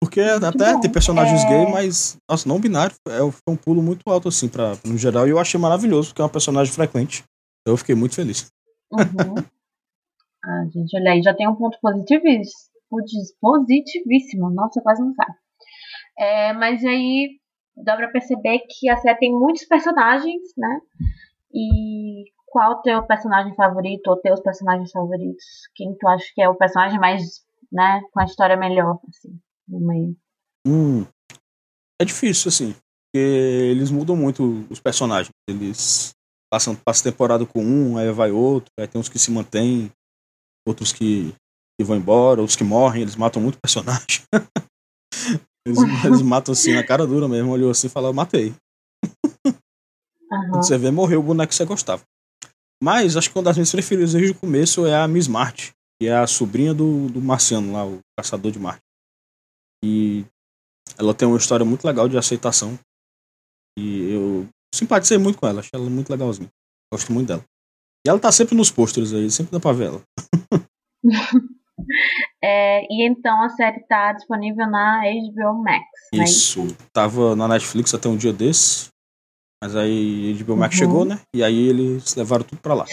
Porque 0.02 0.22
até 0.22 0.74
bom. 0.74 0.80
tem 0.80 0.92
personagens 0.92 1.44
É. 1.44 1.48
gay, 1.50 1.72
mas, 1.72 2.18
nossa, 2.30 2.48
não 2.48 2.60
binário 2.62 2.96
é, 3.08 3.18
foi 3.20 3.54
um 3.54 3.58
pulo 3.58 3.82
muito 3.82 4.02
alto, 4.08 4.28
assim, 4.30 4.48
pra, 4.48 4.74
no 4.86 4.98
geral. 4.98 5.28
E 5.28 5.32
eu 5.32 5.40
achei 5.40 5.60
maravilhoso, 5.60 6.10
porque 6.10 6.22
é 6.22 6.26
uma 6.26 6.30
personagem 6.32 6.72
frequente. 6.72 7.24
Então 7.62 7.74
eu 7.74 7.78
fiquei 7.78 7.96
muito 7.96 8.14
feliz. 8.16 8.48
Uhum. 8.94 9.36
Ah, 10.46 10.66
gente, 10.72 10.96
olha 10.96 11.12
aí, 11.14 11.24
já 11.24 11.34
tem 11.34 11.50
um 11.50 11.56
ponto 11.56 11.78
positivíssimo. 11.82 12.70
Positivíssimo. 13.42 14.50
Nossa, 14.52 14.80
quase 14.82 15.02
não 15.02 15.14
sai. 15.16 15.36
É, 16.18 16.54
mas 16.54 16.84
aí 16.84 17.40
dá 17.76 17.96
pra 17.96 18.10
perceber 18.10 18.60
que 18.70 18.90
a 18.90 18.98
série 18.98 19.20
tem 19.20 19.32
muitos 19.32 19.66
personagens, 19.66 20.42
né? 20.58 20.80
E 21.54 22.26
qual 22.46 22.82
teu 22.82 23.04
personagem 23.06 23.54
favorito 23.56 24.08
ou 24.08 24.22
teus 24.22 24.40
personagens 24.40 24.92
favoritos? 24.92 25.44
Quem 25.76 25.94
tu 25.98 26.08
acha 26.08 26.26
que 26.34 26.42
é 26.42 26.48
o 26.48 26.56
personagem 26.56 27.00
mais, 27.00 27.42
né, 27.72 28.02
com 28.12 28.22
a 28.22 28.26
história 28.26 28.56
melhor, 28.56 29.00
assim, 29.10 29.38
no 29.68 29.80
meio? 29.80 30.16
Hum, 30.66 31.06
é 32.02 32.06
difícil, 32.06 32.50
assim, 32.50 32.74
porque 32.74 33.18
eles 33.72 33.92
mudam 33.92 34.16
muito 34.16 34.66
os 34.70 34.80
personagens. 34.80 35.30
Eles 35.50 36.14
passam, 36.50 36.76
passam 36.76 37.12
temporada 37.12 37.46
com 37.46 37.62
um, 37.62 37.98
aí 37.98 38.10
vai 38.12 38.32
outro, 38.32 38.72
aí 38.80 38.88
tem 38.88 39.00
uns 39.00 39.10
que 39.10 39.20
se 39.20 39.32
mantêm, 39.32 39.92
outros 40.66 40.94
que, 40.94 41.34
que 41.78 41.86
vão 41.86 41.98
embora, 41.98 42.42
outros 42.42 42.56
que 42.56 42.64
morrem, 42.64 43.02
eles 43.02 43.16
matam 43.16 43.42
muito 43.42 43.60
personagem. 43.60 44.24
eles, 45.66 45.80
eles 46.06 46.22
matam 46.22 46.52
assim 46.52 46.74
na 46.74 46.84
cara 46.84 47.08
dura 47.08 47.28
mesmo, 47.28 47.52
olhou 47.52 47.72
assim 47.72 47.88
e 47.88 47.90
falou, 47.90 48.14
matei. 48.14 48.54
Aham. 50.32 50.50
Quando 50.52 50.66
você 50.66 50.78
vê, 50.78 50.92
morreu 50.92 51.20
o 51.20 51.24
boneco 51.24 51.50
que 51.50 51.56
você 51.56 51.66
gostava. 51.66 52.04
Mas 52.82 53.16
acho 53.16 53.32
que 53.32 53.38
uma 53.38 53.44
das 53.44 53.56
minhas 53.56 53.72
preferidas 53.72 54.14
desde 54.14 54.32
o 54.32 54.40
começo 54.40 54.86
é 54.86 54.96
a 54.96 55.08
Miss 55.08 55.28
Marte, 55.28 55.72
que 56.00 56.08
é 56.08 56.16
a 56.16 56.28
sobrinha 56.28 56.74
do, 56.74 57.08
do 57.10 57.22
Marciano 57.22 57.72
lá, 57.72 57.86
o 57.86 58.00
caçador 58.18 58.52
de 58.52 58.60
Marte. 58.60 58.82
E 59.84 60.26
ela 60.98 61.14
tem 61.14 61.28
uma 61.28 61.38
história 61.38 61.66
muito 61.66 61.86
legal 61.86 62.08
de 62.08 62.18
aceitação. 62.18 62.78
E 63.78 64.12
eu 64.12 64.48
simpatizei 64.74 65.18
muito 65.18 65.38
com 65.40 65.48
ela, 65.48 65.60
achei 65.60 65.72
ela 65.74 65.90
muito 65.90 66.10
legalzinha. 66.10 66.50
Gosto 66.94 67.12
muito 67.12 67.28
dela. 67.28 67.44
E 68.06 68.10
ela 68.10 68.20
tá 68.20 68.32
sempre 68.32 68.56
nos 68.56 68.70
pôsteres 68.70 69.14
aí, 69.14 69.32
sempre 69.32 69.52
dá 69.52 69.60
pra 69.60 69.74
ver 69.74 69.88
ela. 69.88 70.02
É, 72.44 72.84
e 72.90 73.08
então 73.08 73.42
a 73.44 73.50
série 73.50 73.82
tá 73.88 74.14
disponível 74.14 74.68
na 74.70 75.02
HBO 75.02 75.62
Max, 75.62 75.86
né? 76.14 76.24
Isso. 76.24 76.68
Tava 76.94 77.36
na 77.36 77.48
Netflix 77.48 77.94
até 77.94 78.08
um 78.08 78.18
dia 78.18 78.32
desse. 78.34 78.88
Mas 79.62 79.76
aí 79.76 80.32
a 80.40 80.44
HBO 80.44 80.56
Max 80.58 80.76
Uhum. 80.76 80.80
chegou, 80.80 81.06
né? 81.06 81.20
E 81.34 81.44
aí 81.44 81.68
eles 81.68 82.16
levaram 82.16 82.44
tudo 82.44 82.62
pra 82.62 82.74
lá. 82.74 82.86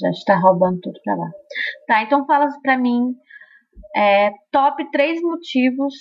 Já 0.00 0.10
está 0.10 0.36
roubando 0.38 0.80
tudo 0.80 0.98
pra 1.04 1.14
lá. 1.14 1.30
Tá, 1.86 2.02
então 2.02 2.26
fala 2.26 2.48
pra 2.62 2.78
mim 2.78 3.14
é, 3.96 4.30
top 4.50 4.90
três 4.90 5.20
motivos 5.20 5.94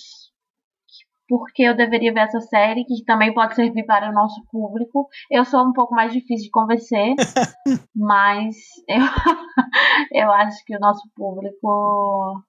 porque 1.29 1.62
eu 1.62 1.77
deveria 1.77 2.12
ver 2.12 2.21
essa 2.21 2.41
série, 2.41 2.83
que 2.83 3.05
também 3.05 3.31
pode 3.31 3.53
servir 3.53 3.86
para 3.86 4.09
o 4.09 4.13
nosso 4.13 4.43
público. 4.51 5.07
Eu 5.29 5.45
sou 5.45 5.63
um 5.63 5.71
pouco 5.71 5.93
mais 5.93 6.12
difícil 6.12 6.45
de 6.45 6.50
convencer, 6.50 7.13
mas 7.95 8.55
eu, 8.88 8.98
eu 10.12 10.31
acho 10.31 10.65
que 10.65 10.75
o 10.75 10.79
nosso 10.79 11.07
público 11.15 12.43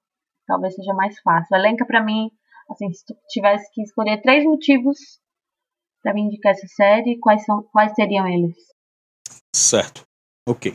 talvez 0.47 0.73
seja 0.73 0.95
mais 0.95 1.17
fácil. 1.21 1.55
Elenca 1.55 1.85
pra 1.85 2.03
mim, 2.03 2.31
assim, 2.71 2.91
se 2.91 3.05
tu 3.05 3.15
tivesse 3.29 3.71
que 3.71 3.83
escolher 3.83 4.19
três 4.23 4.43
motivos 4.43 4.97
pra 6.01 6.13
me 6.15 6.21
indicar 6.21 6.53
essa 6.53 6.67
série, 6.67 7.19
quais, 7.19 7.45
são, 7.45 7.61
quais 7.71 7.93
seriam 7.93 8.27
eles? 8.27 8.57
Certo. 9.55 10.01
Ok. 10.49 10.73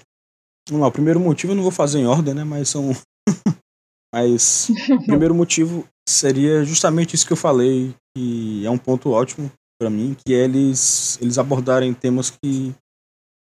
Vamos 0.69 0.83
lá, 0.83 0.89
o 0.89 0.93
primeiro 0.93 1.19
motivo 1.19 1.53
eu 1.53 1.57
não 1.57 1.63
vou 1.65 1.73
fazer 1.73 1.99
em 1.99 2.07
ordem, 2.07 2.35
né? 2.35 2.45
Mas 2.45 2.69
são. 2.69 2.91
Mas 4.15 4.71
o 4.71 5.05
primeiro 5.05 5.35
motivo 5.35 5.87
seria 6.09 6.65
justamente 6.65 7.15
isso 7.15 7.27
que 7.27 7.33
eu 7.33 7.37
falei, 7.37 7.95
que 8.17 8.65
é 8.65 8.71
um 8.71 8.79
ponto 8.79 9.11
ótimo 9.11 9.51
pra 9.79 9.91
mim, 9.91 10.17
que 10.25 10.35
é 10.35 10.45
eles, 10.45 11.19
eles 11.21 11.39
abordarem 11.39 11.93
temas 11.93 12.31
que 12.31 12.75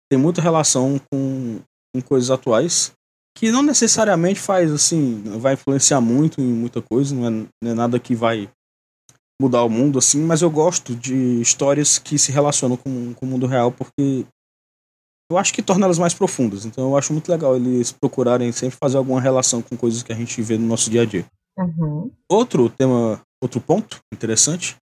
têm 0.10 0.20
muita 0.20 0.42
relação 0.42 1.00
com, 1.12 1.60
com 1.94 2.02
coisas 2.02 2.30
atuais, 2.30 2.92
que 3.38 3.52
não 3.52 3.64
necessariamente 3.64 4.40
faz 4.40 4.72
assim, 4.72 5.24
vai 5.40 5.54
influenciar 5.54 6.02
muito 6.02 6.42
em 6.42 6.46
muita 6.46 6.82
coisa, 6.82 7.16
não 7.16 7.28
é, 7.28 7.30
não 7.64 7.72
é 7.72 7.74
nada 7.74 8.00
que 8.00 8.16
vai 8.16 8.50
mudar 9.42 9.64
o 9.64 9.70
mundo 9.70 9.98
assim, 9.98 10.22
mas 10.22 10.42
eu 10.42 10.52
gosto 10.52 10.96
de 10.96 11.42
histórias 11.42 11.98
que 11.98 12.18
se 12.20 12.32
relacionam 12.32 12.78
com, 12.78 13.14
com 13.14 13.26
o 13.26 13.30
mundo 13.30 13.48
real, 13.48 13.72
porque 13.72 14.26
eu 15.32 15.38
acho 15.38 15.54
que 15.54 15.64
torna 15.64 15.86
elas 15.86 15.98
mais 15.98 16.14
profundas. 16.14 16.66
Então 16.66 16.90
eu 16.90 16.98
acho 16.98 17.14
muito 17.14 17.32
legal 17.32 17.56
eles 17.56 17.92
procurarem 17.92 18.52
sempre 18.52 18.78
fazer 18.78 18.98
alguma 18.98 19.20
relação 19.20 19.62
com 19.62 19.76
coisas 19.78 20.04
que 20.04 20.12
a 20.12 20.16
gente 20.16 20.42
vê 20.42 20.58
no 20.58 20.68
nosso 20.68 20.90
dia 20.90 21.02
a 21.02 21.06
dia. 21.06 21.26
Uhum. 21.62 22.12
Outro 22.30 22.70
tema, 22.70 23.22
outro 23.42 23.62
ponto 23.62 24.00
interessante, 24.14 24.76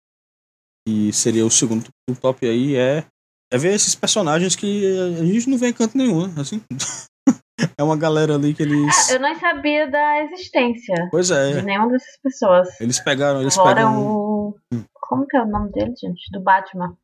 que 0.87 1.11
seria 1.13 1.45
o 1.45 1.51
segundo 1.51 1.85
do 2.07 2.15
top 2.15 2.47
aí, 2.47 2.75
é, 2.75 3.05
é 3.51 3.57
ver 3.57 3.73
esses 3.73 3.95
personagens 3.95 4.55
que 4.55 4.85
a 5.19 5.25
gente 5.25 5.49
não 5.49 5.57
vê 5.57 5.67
em 5.69 5.73
canto 5.73 5.97
nenhum, 5.97 6.27
né? 6.27 6.33
Assim. 6.41 6.61
é 7.77 7.83
uma 7.83 7.97
galera 7.97 8.35
ali 8.35 8.53
que 8.53 8.63
eles. 8.63 9.09
Eu 9.09 9.19
não 9.19 9.35
sabia 9.39 9.89
da 9.89 10.23
existência 10.23 10.95
Pois 11.11 11.27
de 11.27 11.33
é, 11.33 11.61
nenhuma 11.61 11.89
dessas 11.89 12.17
pessoas. 12.23 12.79
eles 12.79 12.99
pegaram. 12.99 13.41
Eles 13.41 13.55
Fora 13.55 13.75
pegam. 13.75 13.99
o. 14.07 14.55
Hum. 14.73 14.83
Como 15.01 15.25
que 15.27 15.35
é 15.37 15.41
o 15.41 15.47
nome 15.47 15.71
dele, 15.71 15.93
gente? 15.99 16.21
Do 16.31 16.41
Batman. 16.41 16.95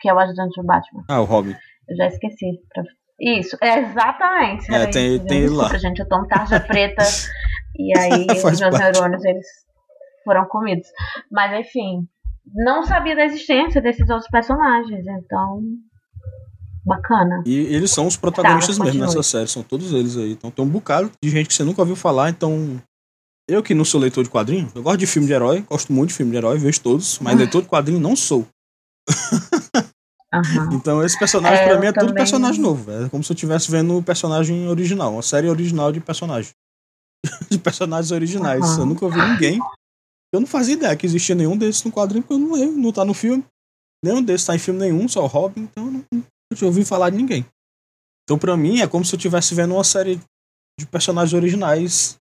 Que 0.00 0.08
é 0.08 0.14
o 0.14 0.18
ajudante 0.18 0.60
do 0.60 0.66
Batman. 0.66 1.02
Ah, 1.08 1.20
o 1.20 1.24
Robin. 1.24 1.56
Eu 1.88 1.96
já 1.96 2.06
esqueci. 2.06 2.60
Pra- 2.72 2.84
Isso, 3.18 3.56
é 3.60 3.80
exatamente. 3.80 4.72
É, 4.72 4.86
tem- 4.86 5.16
isso, 5.16 5.24
tem 5.26 5.38
ele 5.40 5.48
lá. 5.54 5.76
Gente, 5.76 5.98
eu 6.00 6.08
tomo 6.08 6.28
tarja 6.28 6.60
preta. 6.60 7.02
E 7.76 7.96
aí 7.98 8.26
os 8.44 8.60
meus 8.60 8.78
neurônios, 8.78 9.24
eles 9.24 9.46
foram 10.24 10.44
comidos. 10.46 10.88
Mas 11.30 11.58
enfim, 11.66 12.06
não 12.54 12.82
sabia 12.84 13.16
da 13.16 13.24
existência 13.24 13.80
desses 13.80 14.08
outros 14.10 14.28
personagens. 14.30 15.04
Então, 15.06 15.62
bacana. 16.84 17.42
E 17.46 17.54
eles 17.74 17.90
são 17.90 18.06
os 18.06 18.16
protagonistas 18.16 18.78
Tá, 18.78 18.84
mesmo 18.84 19.00
nessa 19.00 19.22
série, 19.22 19.48
são 19.48 19.62
todos 19.62 19.92
eles 19.92 20.16
aí. 20.16 20.32
Então 20.32 20.50
tem 20.50 20.64
um 20.64 20.68
bocado 20.68 21.10
de 21.22 21.30
gente 21.30 21.48
que 21.48 21.54
você 21.54 21.64
nunca 21.64 21.82
ouviu 21.82 21.96
falar, 21.96 22.30
então. 22.30 22.80
Eu 23.50 23.62
que 23.62 23.74
não 23.74 23.82
sou 23.84 23.98
leitor 23.98 24.22
de 24.22 24.28
quadrinho, 24.28 24.70
eu 24.74 24.82
gosto 24.82 24.98
de 24.98 25.06
filme 25.06 25.26
de 25.26 25.32
herói, 25.32 25.62
gosto 25.62 25.90
muito 25.90 26.10
de 26.10 26.14
filme 26.16 26.30
de 26.32 26.36
herói, 26.36 26.58
vejo 26.58 26.82
todos, 26.82 27.18
mas 27.18 27.32
Ah. 27.34 27.38
leitor 27.38 27.62
de 27.62 27.68
quadrinho 27.68 27.98
não 27.98 28.14
sou. 28.14 28.46
Aham. 30.34 30.68
Então 30.74 31.02
esse 31.02 31.18
personagem 31.18 31.64
É, 31.64 31.68
pra 31.68 31.80
mim 31.80 31.86
é 31.86 31.92
tudo 31.92 32.00
também- 32.08 32.14
personagem 32.16 32.60
novo. 32.60 32.90
É 32.90 33.08
como 33.08 33.24
se 33.24 33.32
eu 33.32 33.34
estivesse 33.34 33.70
vendo 33.70 33.96
o 33.96 34.02
personagem 34.02 34.68
original, 34.68 35.12
uma 35.14 35.22
série 35.22 35.48
original 35.48 35.90
de 35.90 35.98
personagem. 36.00 36.50
de 37.50 37.58
personagens 37.58 38.10
originais. 38.10 38.64
Aham. 38.64 38.80
Eu 38.80 38.86
nunca 38.86 39.04
ouvi 39.04 39.20
ninguém. 39.20 39.60
Eu 40.32 40.40
não 40.40 40.46
fazia 40.46 40.74
ideia 40.74 40.96
que 40.96 41.06
existia 41.06 41.34
nenhum 41.34 41.56
desses 41.56 41.82
no 41.84 41.92
quadrinho, 41.92 42.22
porque 42.22 42.34
eu 42.34 42.38
não 42.38 42.52
leio, 42.54 42.72
não 42.72 42.92
tá 42.92 43.04
no 43.04 43.14
filme. 43.14 43.44
Nenhum 44.04 44.22
desses 44.22 44.46
tá 44.46 44.54
em 44.54 44.58
filme 44.58 44.78
nenhum, 44.78 45.08
só 45.08 45.24
o 45.24 45.26
Robin, 45.26 45.62
então 45.62 45.86
eu 45.86 45.92
não, 45.92 46.04
não 46.12 46.68
ouvi 46.68 46.84
falar 46.84 47.10
de 47.10 47.16
ninguém. 47.16 47.44
Então 48.24 48.38
pra 48.38 48.56
mim 48.56 48.80
é 48.80 48.86
como 48.86 49.04
se 49.04 49.14
eu 49.14 49.16
estivesse 49.16 49.54
vendo 49.54 49.74
uma 49.74 49.84
série 49.84 50.20
de 50.78 50.86
personagens 50.86 51.32
originais 51.32 52.16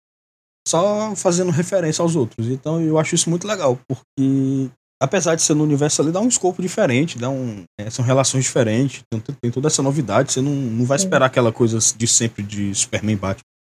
só 0.68 1.16
fazendo 1.16 1.50
referência 1.50 2.02
aos 2.02 2.14
outros. 2.14 2.46
Então 2.48 2.80
eu 2.80 2.98
acho 2.98 3.14
isso 3.14 3.30
muito 3.30 3.46
legal, 3.46 3.78
porque 3.88 4.70
apesar 5.02 5.34
de 5.34 5.42
ser 5.42 5.54
no 5.54 5.64
universo 5.64 6.00
ali, 6.02 6.12
dá 6.12 6.20
um 6.20 6.28
escopo 6.28 6.62
diferente, 6.62 7.18
dá 7.18 7.28
um, 7.28 7.64
é, 7.78 7.90
são 7.90 8.04
relações 8.04 8.44
diferentes, 8.44 9.02
tem, 9.10 9.20
tem 9.20 9.50
toda 9.50 9.66
essa 9.66 9.82
novidade, 9.82 10.32
você 10.32 10.40
não, 10.40 10.52
não 10.52 10.84
vai 10.84 10.96
esperar 10.96 11.26
aquela 11.26 11.52
coisa 11.52 11.78
de 11.96 12.06
sempre 12.06 12.42
de 12.42 12.74
Superman 12.74 13.16
Batman. 13.16 13.53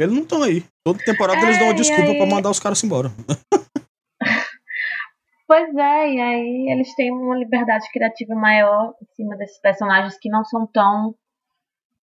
Porque 0.00 0.04
eles 0.04 0.14
não 0.16 0.22
estão 0.22 0.42
aí. 0.42 0.64
Toda 0.82 0.98
temporada 1.04 1.42
eles 1.42 1.56
É, 1.56 1.58
dão 1.58 1.68
uma 1.68 1.74
e 1.74 1.76
desculpa 1.76 2.10
aí- 2.10 2.16
pra 2.16 2.26
mandar 2.26 2.48
os 2.50 2.58
caras 2.58 2.82
embora. 2.82 3.10
Pois 5.46 5.74
é, 5.76 6.12
e 6.14 6.20
aí 6.20 6.72
eles 6.72 6.94
têm 6.94 7.10
uma 7.12 7.36
liberdade 7.36 7.84
criativa 7.92 8.34
maior 8.34 8.94
em 9.02 9.14
cima 9.14 9.36
desses 9.36 9.60
personagens 9.60 10.16
que 10.18 10.30
não 10.30 10.42
são 10.44 10.66
tão 10.72 11.14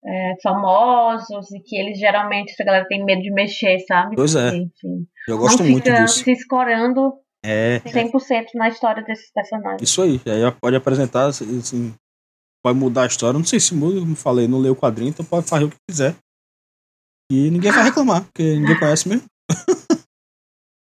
é, 0.05 0.33
famosos 0.43 1.49
e 1.51 1.59
que 1.59 1.75
eles 1.75 1.97
geralmente, 1.97 2.51
essa 2.51 2.63
galera 2.63 2.85
tem 2.87 3.03
medo 3.03 3.21
de 3.21 3.31
mexer, 3.31 3.79
sabe? 3.87 4.15
Pois 4.15 4.35
é. 4.35 4.49
Enfim, 4.49 5.07
Eu 5.27 5.37
gosto 5.39 5.63
não 5.63 5.71
muito 5.71 5.91
disso. 5.91 6.23
se 6.23 6.31
escorando 6.33 7.13
É, 7.43 7.79
100% 7.79 8.45
na 8.53 8.67
história 8.67 9.03
desses 9.03 9.31
personagens. 9.33 9.81
isso 9.81 10.01
aí. 10.03 10.21
Aí 10.27 10.51
pode 10.61 10.75
apresentar, 10.75 11.25
assim, 11.27 11.95
pode 12.63 12.77
mudar 12.77 13.03
a 13.03 13.07
história. 13.07 13.37
Não 13.39 13.45
sei 13.45 13.59
se 13.59 13.73
muda, 13.73 13.99
como 13.99 14.15
falei, 14.15 14.47
não 14.47 14.59
leu 14.59 14.73
o 14.73 14.75
quadrinho, 14.75 15.09
então 15.09 15.25
pode 15.25 15.47
fazer 15.47 15.65
o 15.65 15.69
que 15.69 15.77
quiser. 15.89 16.15
E 17.31 17.51
ninguém 17.51 17.71
vai 17.71 17.83
reclamar, 17.83 18.23
porque 18.23 18.55
ninguém 18.55 18.79
conhece 18.79 19.09
mesmo. 19.09 19.27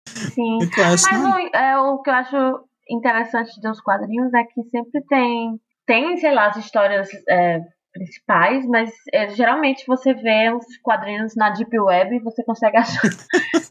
Sim. 0.08 0.58
Conhece, 0.74 1.06
Mas 1.12 1.24
o, 1.24 1.56
é, 1.56 1.78
o 1.78 2.02
que 2.02 2.10
eu 2.10 2.14
acho 2.14 2.64
interessante 2.90 3.60
dos 3.62 3.82
quadrinhos 3.82 4.34
é 4.34 4.44
que 4.44 4.64
sempre 4.70 5.02
tem, 5.08 5.60
tem 5.86 6.18
sei 6.18 6.34
lá, 6.34 6.48
as 6.48 6.58
histórias 6.58 7.10
é, 7.30 7.62
principais, 7.92 8.66
mas 8.66 8.92
é, 9.14 9.30
geralmente 9.30 9.86
você 9.86 10.14
vê 10.14 10.52
os 10.52 10.66
quadrinhos 10.82 11.36
na 11.36 11.50
Deep 11.52 11.78
Web 11.78 12.16
e 12.16 12.20
você 12.20 12.44
consegue 12.44 12.78
achar 12.80 13.02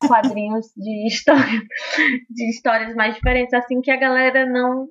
quadrinhos 0.07 0.67
de 0.77 1.07
história, 1.07 1.63
de 2.31 2.51
histórias 2.51 2.95
mais 2.95 3.15
diferentes, 3.15 3.55
assim 3.55 3.81
que 3.81 3.91
a 3.91 3.97
galera 3.97 4.47
não 4.47 4.89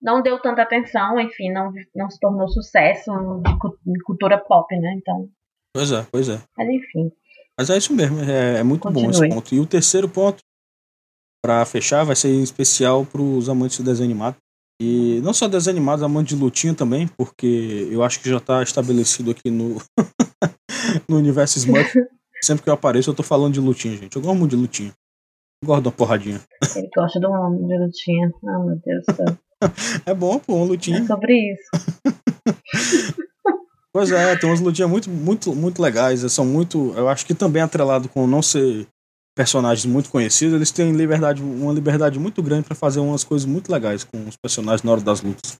não 0.00 0.20
deu 0.20 0.38
tanta 0.40 0.62
atenção, 0.62 1.18
enfim, 1.18 1.50
não, 1.50 1.72
não 1.94 2.08
se 2.10 2.20
tornou 2.20 2.46
sucesso 2.48 3.10
de 3.84 4.02
cultura 4.04 4.38
pop, 4.38 4.78
né? 4.78 4.94
Então, 4.98 5.26
Pois 5.76 5.92
é, 5.92 6.06
pois 6.10 6.28
é. 6.30 6.40
mas 6.56 6.68
enfim. 6.68 7.12
Mas 7.58 7.70
é 7.70 7.76
isso 7.76 7.94
mesmo, 7.94 8.18
é, 8.20 8.60
é 8.60 8.62
muito 8.62 8.90
bom 8.90 9.10
esse 9.10 9.20
Continue. 9.20 9.28
ponto. 9.28 9.54
E 9.54 9.60
o 9.60 9.66
terceiro 9.66 10.08
ponto, 10.08 10.42
pra 11.44 11.64
fechar, 11.66 12.02
vai 12.02 12.16
ser 12.16 12.30
especial 12.42 13.04
pros 13.04 13.48
amantes 13.48 13.76
de 13.76 13.82
desenho 13.82 14.10
animado. 14.10 14.36
E 14.80 15.20
não 15.22 15.34
só 15.34 15.48
desenho 15.48 15.76
animado, 15.76 16.04
amantes 16.04 16.34
de 16.34 16.42
lutinha 16.42 16.74
também, 16.74 17.06
porque 17.08 17.88
eu 17.90 18.02
acho 18.02 18.20
que 18.20 18.28
já 18.30 18.40
tá 18.40 18.62
estabelecido 18.62 19.30
aqui 19.30 19.50
no, 19.50 19.76
no 21.08 21.16
universo 21.16 21.58
Smurf. 21.58 21.94
Sempre 22.42 22.64
que 22.64 22.70
eu 22.70 22.74
apareço, 22.74 23.10
eu 23.10 23.14
tô 23.14 23.22
falando 23.22 23.54
de 23.54 23.60
lutinha, 23.60 23.96
gente. 23.96 24.16
Eu 24.16 24.22
gosto 24.22 24.38
muito 24.38 24.56
de 24.56 24.62
lutinha. 24.62 24.92
Eu 25.62 25.66
gosto 25.66 25.82
de 25.82 25.88
uma 25.88 25.94
porradinha. 25.94 26.40
Ele 26.74 26.88
gosta 26.94 27.20
do 27.20 27.30
mundo 27.30 27.66
de 27.66 27.78
lutinha. 27.78 28.30
Ah, 28.46 28.58
meu 28.60 28.80
Deus 28.84 29.04
do 29.06 29.14
céu. 29.14 29.38
É 30.04 30.12
bom, 30.12 30.38
pô, 30.38 30.56
uma 30.56 30.66
lutinha. 30.66 30.98
É 30.98 31.06
sobre 31.06 31.52
isso. 31.52 33.16
Pois 33.96 34.10
é, 34.12 34.36
tem 34.36 34.46
umas 34.46 34.60
lutinhas 34.60 34.90
muito, 34.90 35.08
muito, 35.08 35.54
muito 35.54 35.80
legais. 35.80 36.20
São 36.30 36.44
muito. 36.44 36.92
Eu 36.94 37.08
acho 37.08 37.24
que 37.24 37.32
também 37.32 37.62
atrelado 37.62 38.10
com 38.10 38.26
não 38.26 38.42
ser 38.42 38.86
personagens 39.34 39.86
muito 39.86 40.10
conhecidos, 40.10 40.54
eles 40.54 40.70
têm 40.70 40.92
liberdade, 40.92 41.42
uma 41.42 41.72
liberdade 41.72 42.18
muito 42.18 42.42
grande 42.42 42.64
para 42.64 42.74
fazer 42.74 43.00
umas 43.00 43.24
coisas 43.24 43.46
muito 43.46 43.72
legais 43.72 44.04
com 44.04 44.22
os 44.28 44.36
personagens 44.36 44.82
na 44.82 44.92
hora 44.92 45.00
das 45.00 45.22
lutas. 45.22 45.56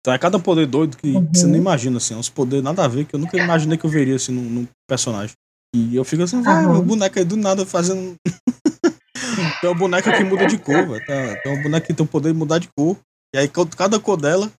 Então 0.00 0.14
é 0.14 0.18
cada 0.18 0.38
poder 0.38 0.66
doido 0.66 0.96
que, 0.96 1.08
Uhum. 1.16 1.26
que 1.26 1.38
você 1.38 1.46
não 1.46 1.56
imagina, 1.56 1.98
assim. 1.98 2.14
É 2.14 2.16
uns 2.16 2.30
poderes 2.30 2.64
nada 2.64 2.82
a 2.82 2.88
ver, 2.88 3.04
que 3.04 3.14
eu 3.14 3.20
nunca 3.20 3.36
imaginei 3.36 3.76
que 3.76 3.84
eu 3.84 3.90
veria 3.90 4.16
assim 4.16 4.32
num, 4.32 4.40
num 4.48 4.68
personagem. 4.88 5.34
E 5.74 5.94
eu 5.94 6.04
fico 6.04 6.22
assim, 6.22 6.42
ah, 6.46 6.78
o 6.78 6.82
boneco 6.82 7.18
aí 7.18 7.26
do 7.26 7.36
nada 7.36 7.66
fazendo. 7.66 8.14
tem 9.60 9.68
uma 9.68 9.74
boneca 9.74 10.10
que 10.16 10.24
muda 10.24 10.46
de 10.46 10.56
cor, 10.56 10.86
velho. 10.88 11.04
Tá- 11.04 11.36
Tem 11.42 11.52
uma 11.52 11.62
boneca 11.62 11.86
que 11.86 11.92
tem 11.92 12.06
o 12.06 12.08
poder 12.08 12.32
de 12.32 12.38
mudar 12.38 12.58
de 12.58 12.68
cor. 12.74 12.96
E 13.34 13.38
aí 13.38 13.50
cada 13.76 14.00
cor 14.00 14.16
dela 14.18 14.50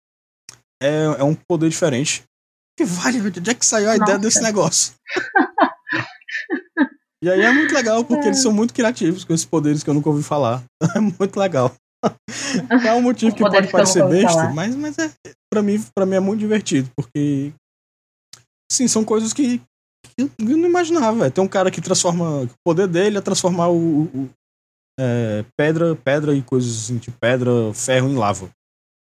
é, 0.82 1.04
é 1.18 1.24
um 1.24 1.34
poder 1.34 1.70
diferente. 1.70 2.22
Que 2.76 2.84
vale, 2.84 3.20
onde 3.20 3.50
é 3.50 3.54
que 3.54 3.64
saiu 3.64 3.88
a 3.90 3.96
ideia 3.96 4.16
Nossa. 4.16 4.18
desse 4.18 4.42
negócio? 4.42 4.94
e 7.22 7.30
aí 7.30 7.40
é 7.40 7.52
muito 7.52 7.74
legal, 7.74 8.04
porque 8.04 8.26
eles 8.26 8.42
são 8.42 8.52
muito 8.52 8.74
criativos 8.74 9.24
com 9.24 9.32
esses 9.32 9.46
poderes 9.46 9.82
que 9.82 9.90
eu 9.90 9.94
nunca 9.94 10.08
ouvi 10.10 10.22
falar. 10.22 10.62
É 10.94 11.00
muito 11.00 11.38
legal. 11.38 11.74
É 12.84 12.92
um 12.92 13.02
motivo 13.02 13.34
que 13.34 13.42
pode 13.42 13.66
que 13.66 13.72
parecer 13.72 14.06
besta, 14.08 14.28
falar. 14.30 14.54
mas, 14.54 14.76
mas 14.76 14.98
é, 14.98 15.10
pra, 15.50 15.62
mim, 15.62 15.82
pra 15.94 16.06
mim 16.06 16.14
é 16.14 16.20
muito 16.20 16.38
divertido, 16.40 16.88
porque 16.96 17.52
sim, 18.70 18.86
são 18.86 19.04
coisas 19.04 19.32
que, 19.32 19.60
eu 20.18 20.30
não 20.38 20.68
imaginava. 20.68 21.30
Tem 21.30 21.42
um 21.42 21.48
cara 21.48 21.70
que 21.70 21.80
transforma. 21.80 22.42
O 22.42 22.50
poder 22.64 22.86
dele 22.86 23.18
é 23.18 23.20
transformar 23.20 23.68
o, 23.68 24.04
o- 24.04 24.30
é, 25.00 25.44
pedra, 25.58 25.96
pedra 25.96 26.34
e 26.34 26.42
coisas 26.42 26.84
assim, 26.84 26.98
tipo 26.98 27.16
pedra, 27.18 27.50
ferro 27.74 28.08
em 28.08 28.16
lava. 28.16 28.50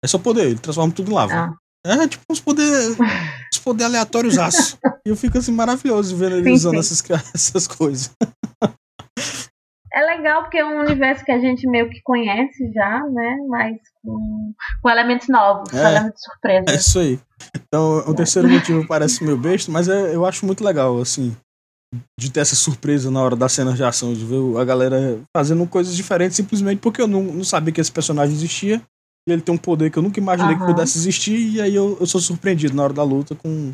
É 0.03 0.07
só 0.07 0.17
poder, 0.19 0.47
ele 0.47 0.59
transforma 0.59 0.93
tudo 0.93 1.11
em 1.11 1.13
lava. 1.13 1.33
Ah. 1.33 1.55
É 1.85 2.07
tipo 2.07 2.23
uns 2.29 2.41
poderes 2.41 2.97
poder 3.69 3.83
aleatórios 3.85 4.37
aço. 4.37 4.77
E 5.05 5.09
eu 5.09 5.15
fico 5.15 5.37
assim 5.37 5.51
maravilhoso 5.51 6.15
vendo 6.15 6.35
ele 6.35 6.43
Sim, 6.45 6.51
usando 6.53 6.73
sim. 6.73 6.79
essas, 6.79 7.03
essas 7.33 7.67
coisas. 7.67 8.11
É 9.91 10.01
legal 10.01 10.43
porque 10.43 10.57
é 10.59 10.65
um 10.65 10.79
universo 10.81 11.25
que 11.25 11.31
a 11.31 11.39
gente 11.39 11.67
meio 11.67 11.89
que 11.89 11.99
conhece 12.03 12.71
já, 12.73 13.03
né? 13.09 13.37
Mas 13.47 13.77
com, 14.03 14.53
com 14.81 14.89
elementos 14.89 15.27
novos, 15.27 15.69
com 15.71 15.77
É. 15.77 15.91
elementos 15.91 16.19
de 16.21 16.25
surpresa. 16.25 16.65
É 16.69 16.75
isso 16.75 16.99
aí. 16.99 17.19
Então, 17.55 17.97
o 18.07 18.13
terceiro 18.13 18.47
motivo 18.49 18.85
parece 18.87 19.23
meio 19.23 19.37
besta, 19.37 19.71
mas 19.71 19.87
é- 19.89 20.13
eu 20.15 20.25
acho 20.25 20.45
muito 20.45 20.63
legal, 20.63 20.99
assim, 21.01 21.35
de 22.19 22.31
ter 22.31 22.41
essa 22.41 22.55
surpresa 22.55 23.09
na 23.09 23.19
hora 23.21 23.35
das 23.35 23.51
cenas 23.51 23.75
de 23.75 23.83
ação, 23.83 24.13
de 24.13 24.23
ver 24.23 24.37
a 24.59 24.63
galera 24.63 25.19
fazendo 25.35 25.65
coisas 25.65 25.95
diferentes 25.95 26.37
simplesmente 26.37 26.79
porque 26.79 27.01
eu 27.01 27.07
não, 27.07 27.23
não 27.23 27.43
sabia 27.43 27.73
que 27.73 27.81
esse 27.81 27.91
personagem 27.91 28.35
existia. 28.35 28.79
E 29.27 29.31
ele 29.31 29.41
tem 29.41 29.53
um 29.53 29.57
poder 29.57 29.91
que 29.91 29.97
eu 29.97 30.03
nunca 30.03 30.19
imaginei 30.19 30.55
que 30.55 30.61
Aham. 30.61 30.73
pudesse 30.73 30.97
existir, 30.97 31.55
e 31.55 31.61
aí 31.61 31.75
eu, 31.75 31.97
eu 31.99 32.05
sou 32.05 32.19
surpreendido 32.19 32.75
na 32.75 32.83
hora 32.83 32.93
da 32.93 33.03
luta 33.03 33.35
com 33.35 33.73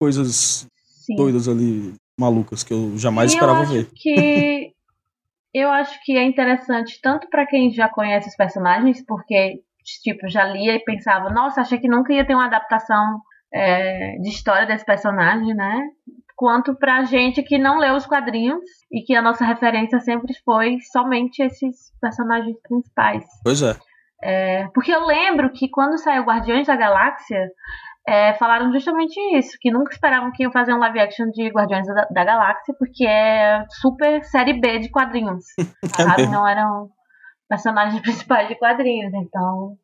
coisas 0.00 0.66
Sim. 1.04 1.16
doidas 1.16 1.48
ali, 1.48 1.94
malucas, 2.18 2.62
que 2.62 2.72
eu 2.72 2.96
jamais 2.96 3.32
E 3.32 3.34
esperava 3.34 3.58
eu 3.58 3.62
acho 3.62 3.72
ver. 3.72 3.88
que 3.96 4.72
eu 5.54 5.70
acho 5.70 5.98
que 6.04 6.16
é 6.16 6.24
interessante 6.24 7.00
tanto 7.02 7.28
pra 7.28 7.46
quem 7.46 7.70
já 7.70 7.88
conhece 7.88 8.28
os 8.28 8.36
personagens, 8.36 9.04
porque 9.06 9.62
tipo 10.02 10.28
já 10.28 10.44
lia 10.44 10.74
e 10.74 10.84
pensava, 10.84 11.30
nossa, 11.30 11.60
achei 11.62 11.78
que 11.78 11.88
nunca 11.88 12.12
ia 12.12 12.26
ter 12.26 12.34
uma 12.34 12.46
adaptação 12.46 13.20
é, 13.52 14.18
de 14.18 14.28
história 14.28 14.66
desse 14.66 14.84
personagem, 14.84 15.54
né? 15.54 15.88
Quanto 16.36 16.74
pra 16.76 17.02
gente 17.04 17.42
que 17.42 17.58
não 17.58 17.78
leu 17.78 17.94
os 17.94 18.06
quadrinhos 18.06 18.62
e 18.92 19.02
que 19.02 19.14
a 19.14 19.22
nossa 19.22 19.44
referência 19.44 19.98
sempre 20.00 20.34
foi 20.44 20.78
somente 20.92 21.42
esses 21.42 21.92
personagens 22.00 22.56
principais. 22.62 23.24
Pois 23.42 23.62
é. 23.62 23.76
É, 24.22 24.68
porque 24.74 24.92
eu 24.92 25.04
lembro 25.04 25.50
que 25.52 25.68
quando 25.68 25.98
saiu 25.98 26.24
Guardiões 26.24 26.66
da 26.66 26.76
Galáxia, 26.76 27.48
é, 28.06 28.32
falaram 28.34 28.72
justamente 28.72 29.18
isso, 29.36 29.56
que 29.60 29.70
nunca 29.70 29.92
esperavam 29.92 30.32
que 30.32 30.42
iam 30.42 30.50
fazer 30.50 30.72
um 30.72 30.78
live 30.78 30.98
action 30.98 31.26
de 31.30 31.48
Guardiões 31.48 31.86
da, 31.86 32.06
da 32.10 32.24
Galáxia, 32.24 32.74
porque 32.78 33.06
é 33.06 33.64
super 33.68 34.24
série 34.24 34.58
B 34.58 34.78
de 34.78 34.90
quadrinhos. 34.90 35.44
sabe? 35.94 36.22
mesmo. 36.22 36.32
Não 36.32 36.48
eram 36.48 36.88
personagens 37.48 38.00
principais 38.02 38.48
de 38.48 38.56
quadrinhos. 38.56 39.12
Então. 39.14 39.76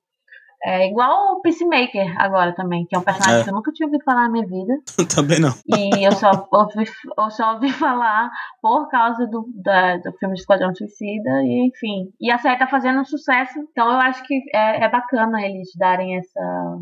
É 0.67 0.89
igual 0.89 1.35
o 1.35 1.41
Peacemaker 1.43 2.15
agora 2.19 2.55
também, 2.55 2.87
que 2.87 2.97
é 2.97 2.99
um 2.99 3.03
personagem 3.03 3.41
É. 3.41 3.45
que 3.45 3.51
eu 3.51 3.55
nunca 3.55 3.71
tinha 3.71 3.87
ouvido 3.87 4.03
falar 4.03 4.23
na 4.23 4.31
minha 4.31 4.47
vida. 4.47 4.75
Também 5.15 5.39
não. 5.39 5.51
E 5.67 6.03
eu 6.07 6.13
só 6.13 6.31
ouvi, 6.51 6.85
eu 7.19 7.31
só 7.31 7.53
ouvi 7.55 7.71
falar 7.71 8.31
por 8.63 8.89
causa 8.89 9.27
do, 9.27 9.45
da- 9.63 9.99
do 9.99 10.11
filme 10.15 10.35
de 10.35 10.41
Esquadrão 10.41 10.75
Suicida, 10.75 11.43
e 11.43 11.69
enfim. 11.69 12.09
E 12.19 12.31
a 12.33 12.39
série 12.39 12.59
tá 12.59 12.67
fazendo 12.67 13.01
um 13.01 13.05
sucesso, 13.05 13.59
então 13.59 13.87
eu 13.93 13.99
acho 13.99 14.23
que 14.27 14.35
é, 14.55 14.85
é 14.85 14.89
bacana 14.89 15.43
eles 15.43 15.69
darem 15.79 16.17
essa. 16.17 16.79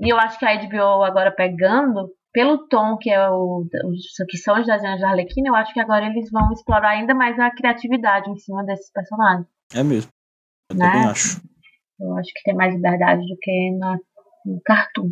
E 0.00 0.08
eu 0.10 0.18
acho 0.18 0.38
que 0.38 0.46
a 0.46 0.54
HBO 0.56 1.02
agora 1.04 1.30
pegando, 1.30 2.08
pelo 2.32 2.66
tom 2.68 2.96
que 2.96 3.10
é 3.10 3.28
o 3.28 3.64
que 4.30 4.38
são 4.38 4.58
os 4.60 4.66
desenhos 4.66 5.00
da 5.00 5.10
Arlequina, 5.10 5.48
eu 5.48 5.54
acho 5.54 5.74
que 5.74 5.80
agora 5.80 6.06
eles 6.06 6.30
vão 6.30 6.50
explorar 6.52 6.90
ainda 6.90 7.14
mais 7.14 7.38
a 7.38 7.50
criatividade 7.50 8.30
em 8.30 8.36
cima 8.36 8.64
desses 8.64 8.90
personagens. 8.92 9.46
É 9.74 9.82
mesmo. 9.82 10.10
Eu 10.70 10.76
Né? 10.76 10.86
também 10.90 11.08
acho. 11.10 11.40
Eu 12.00 12.16
acho 12.16 12.32
que 12.32 12.42
tem 12.44 12.54
mais 12.54 12.74
liberdade 12.74 13.22
do 13.26 13.36
que 13.40 13.70
na, 13.78 13.96
no 14.44 14.60
cartoon. 14.64 15.10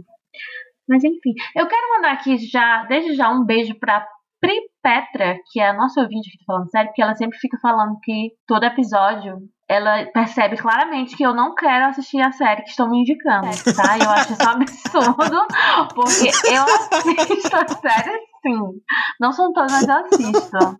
Mas 0.89 1.03
enfim, 1.03 1.33
eu 1.57 1.67
quero 1.67 1.91
mandar 1.97 2.13
aqui 2.13 2.37
já, 2.37 2.85
desde 2.85 3.15
já, 3.15 3.31
um 3.31 3.45
beijo 3.45 3.75
pra 3.79 4.07
Pri 4.41 4.61
Petra, 4.83 5.39
que 5.51 5.59
é 5.59 5.71
a 5.71 5.73
nossa 5.73 6.03
ouvinte 6.03 6.31
que 6.31 6.39
tá 6.39 6.45
falando 6.47 6.71
sério, 6.71 6.89
porque 6.89 7.03
ela 7.03 7.15
sempre 7.15 7.39
fica 7.39 7.57
falando 7.63 7.99
que 8.03 8.33
todo 8.47 8.65
episódio 8.65 9.39
ela 9.67 10.05
percebe 10.13 10.59
claramente 10.59 11.17
que 11.17 11.25
eu 11.25 11.35
não 11.35 11.55
quero 11.55 11.87
assistir 11.87 12.21
a 12.21 12.31
série 12.33 12.63
que 12.63 12.69
estão 12.69 12.91
me 12.91 13.01
indicando, 13.01 13.49
tá? 13.75 13.99
Eu 13.99 14.11
acho 14.11 14.35
isso 14.35 14.43
um 14.45 14.51
absurdo, 14.51 15.47
porque 15.95 16.29
eu 16.53 16.65
assisto 16.65 17.57
a 17.57 17.67
série 17.69 18.34
sim. 18.45 18.61
Não 19.21 19.33
são 19.33 19.53
todas, 19.53 19.73
mas 19.73 19.89
eu 19.89 19.95
assisto. 19.95 20.79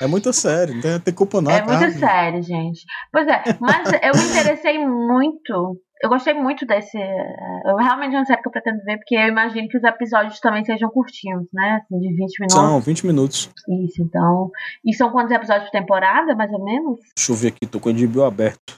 É 0.00 0.06
muito 0.06 0.32
sério, 0.32 0.74
não 0.74 0.80
tem, 0.80 1.00
tem 1.00 1.14
culpa 1.14 1.40
não. 1.40 1.50
É 1.50 1.62
muito 1.62 1.80
tá? 1.80 1.90
sério, 1.90 2.42
gente. 2.42 2.84
Pois 3.12 3.26
é, 3.26 3.42
mas 3.60 3.92
eu 3.92 4.14
me 4.14 4.30
interessei 4.30 4.86
muito. 4.86 5.76
Eu 6.00 6.08
gostei 6.08 6.32
muito 6.32 6.64
desse. 6.64 6.96
Eu 6.96 7.76
realmente 7.76 8.14
é 8.14 8.18
uma 8.18 8.24
série 8.24 8.40
que 8.40 8.46
eu 8.46 8.52
pretendo 8.52 8.78
ver, 8.84 8.98
porque 8.98 9.16
eu 9.16 9.26
imagino 9.26 9.68
que 9.68 9.76
os 9.76 9.82
episódios 9.82 10.38
também 10.38 10.64
sejam 10.64 10.88
curtinhos, 10.90 11.46
né? 11.52 11.80
Assim, 11.82 11.98
de 11.98 12.08
20 12.14 12.16
minutos. 12.18 12.54
São 12.54 12.80
20 12.80 13.06
minutos. 13.06 13.50
Isso, 13.84 14.02
então. 14.02 14.50
E 14.84 14.94
são 14.94 15.10
quantos 15.10 15.32
episódios 15.32 15.64
por 15.64 15.72
temporada, 15.72 16.36
mais 16.36 16.52
ou 16.52 16.64
menos? 16.64 17.00
Deixa 17.16 17.32
eu 17.32 17.36
ver 17.36 17.48
aqui, 17.48 17.66
tô 17.66 17.80
com 17.80 17.90
o 17.90 17.92
HBO 17.92 18.22
aberto. 18.22 18.74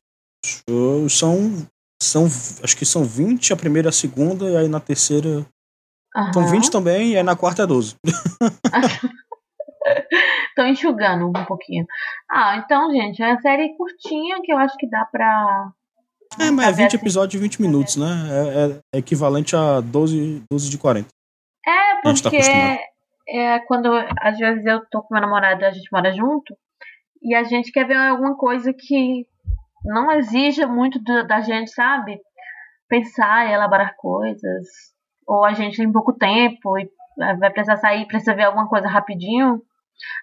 São, 1.10 1.48
são, 2.02 2.24
acho 2.62 2.76
que 2.76 2.86
são 2.86 3.04
20 3.04 3.52
a 3.52 3.56
primeira 3.56 3.88
e 3.88 3.90
a 3.90 3.92
segunda, 3.92 4.48
e 4.48 4.56
aí 4.56 4.68
na 4.68 4.80
terceira. 4.80 5.44
São 6.33 6.42
Aham. 6.42 6.51
20 6.51 6.70
também, 6.70 7.12
e 7.12 7.16
aí 7.16 7.23
na 7.23 7.37
quarta 7.37 7.62
é 7.62 7.66
12. 7.66 7.94
Estão 10.49 10.66
enxugando 10.68 11.29
um 11.29 11.44
pouquinho. 11.44 11.87
Ah, 12.31 12.57
então, 12.57 12.90
gente, 12.90 13.23
é 13.23 13.29
uma 13.29 13.40
série 13.40 13.75
curtinha 13.77 14.40
que 14.42 14.53
eu 14.53 14.59
acho 14.59 14.77
que 14.77 14.88
dá 14.88 15.05
pra. 15.05 15.70
É, 16.38 16.51
mas 16.51 16.66
é 16.66 16.68
pra 16.68 16.70
ver 16.70 16.83
20 16.85 16.87
assim. 16.88 16.96
episódios 16.96 17.33
de 17.33 17.38
20 17.38 17.62
minutos, 17.62 17.96
né? 17.96 18.07
É, 18.31 18.96
é- 18.96 18.99
equivalente 18.99 19.57
a 19.57 19.81
12, 19.81 20.42
12 20.51 20.70
de 20.70 20.79
40. 20.79 21.09
É, 21.66 21.70
tá 21.70 22.01
porque 22.03 22.37
acostumado. 22.37 22.79
é, 23.29 23.59
quando 23.61 23.88
às 24.20 24.38
vezes 24.38 24.64
eu 24.64 24.85
tô 24.90 25.03
com 25.03 25.14
meu 25.14 25.20
namorado 25.23 25.62
e 25.62 25.64
a 25.64 25.70
gente 25.70 25.88
mora 25.92 26.12
junto, 26.12 26.57
e 27.23 27.35
a 27.35 27.42
gente 27.44 27.70
quer 27.73 27.87
ver 27.87 27.96
alguma 27.96 28.37
coisa 28.37 28.73
que 28.73 29.27
não 29.85 30.11
exija 30.12 30.66
muito 30.66 30.99
do- 31.01 31.27
da 31.27 31.40
gente, 31.40 31.70
sabe? 31.73 32.18
Pensar 32.88 33.49
e 33.49 33.53
elaborar 33.53 33.94
coisas. 33.96 34.66
Ou 35.30 35.44
a 35.44 35.52
gente 35.54 35.76
tem 35.76 35.92
pouco 35.92 36.12
tempo 36.12 36.76
e 36.76 36.90
eh, 37.20 37.36
vai 37.36 37.50
precisar 37.52 37.76
sair, 37.76 38.04
precisa 38.08 38.34
ver 38.34 38.42
alguma 38.42 38.68
coisa 38.68 38.88
rapidinho. 38.88 39.62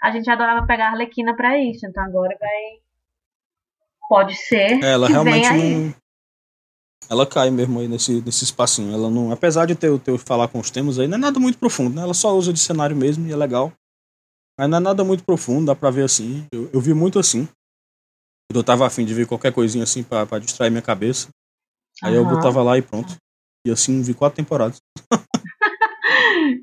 A 0.02 0.12
gente 0.12 0.30
adorava 0.30 0.68
pegar 0.68 0.88
a 0.88 0.92
Arlequina 0.92 1.34
pra 1.34 1.58
isso, 1.58 1.88
então 1.88 2.04
agora 2.04 2.36
vai. 2.38 2.82
Pode 4.10 4.36
ser. 4.36 4.84
É, 4.84 4.92
ela 4.92 5.08
realmente 5.08 5.50
não. 5.54 5.94
Ela 7.10 7.26
cai 7.26 7.50
mesmo 7.50 7.80
aí 7.80 7.88
nesse, 7.88 8.22
nesse 8.22 8.44
espacinho. 8.44 8.94
Ela 8.94 9.10
não. 9.10 9.32
Apesar 9.32 9.66
de 9.66 9.76
ter, 9.76 9.98
ter 10.02 10.18
falar 10.18 10.50
com 10.50 10.60
os 10.60 10.70
temas 10.70 11.00
aí, 11.00 11.08
não 11.08 11.16
é 11.18 11.22
nada 11.22 11.40
muito 11.40 11.58
profundo, 11.58 11.96
né? 11.96 12.02
Ela 12.02 12.14
só 12.14 12.36
usa 12.36 12.52
de 12.52 12.60
cenário 12.60 12.96
mesmo 12.96 13.26
e 13.28 13.32
é 13.32 13.36
legal. 13.36 13.72
Mas 14.60 14.70
não 14.70 14.78
é 14.78 14.82
nada 14.82 15.06
muito 15.06 15.24
profundo, 15.24 15.68
dá 15.68 15.76
pra 15.76 15.90
ver 15.90 16.04
assim. 16.04 16.46
Eu, 16.52 16.70
eu 16.74 16.82
vi 16.82 16.94
muito 16.94 17.18
assim. 17.18 17.48
Eu 18.54 18.62
tava 18.62 18.86
afim 18.86 19.06
de 19.06 19.14
ver 19.14 19.26
qualquer 19.26 19.54
coisinha 19.54 19.86
assim 19.86 20.04
pra, 20.04 20.26
pra 20.26 20.40
distrair 20.40 20.70
minha 20.70 20.82
cabeça. 20.82 21.30
Aí 22.04 22.14
eu 22.14 22.26
Aham. 22.26 22.36
botava 22.36 22.62
lá 22.62 22.78
e 22.78 22.82
pronto. 22.82 23.16
E 23.68 23.72
assim 23.72 24.02
vi 24.02 24.14
quatro 24.14 24.38
temporadas. 24.38 24.78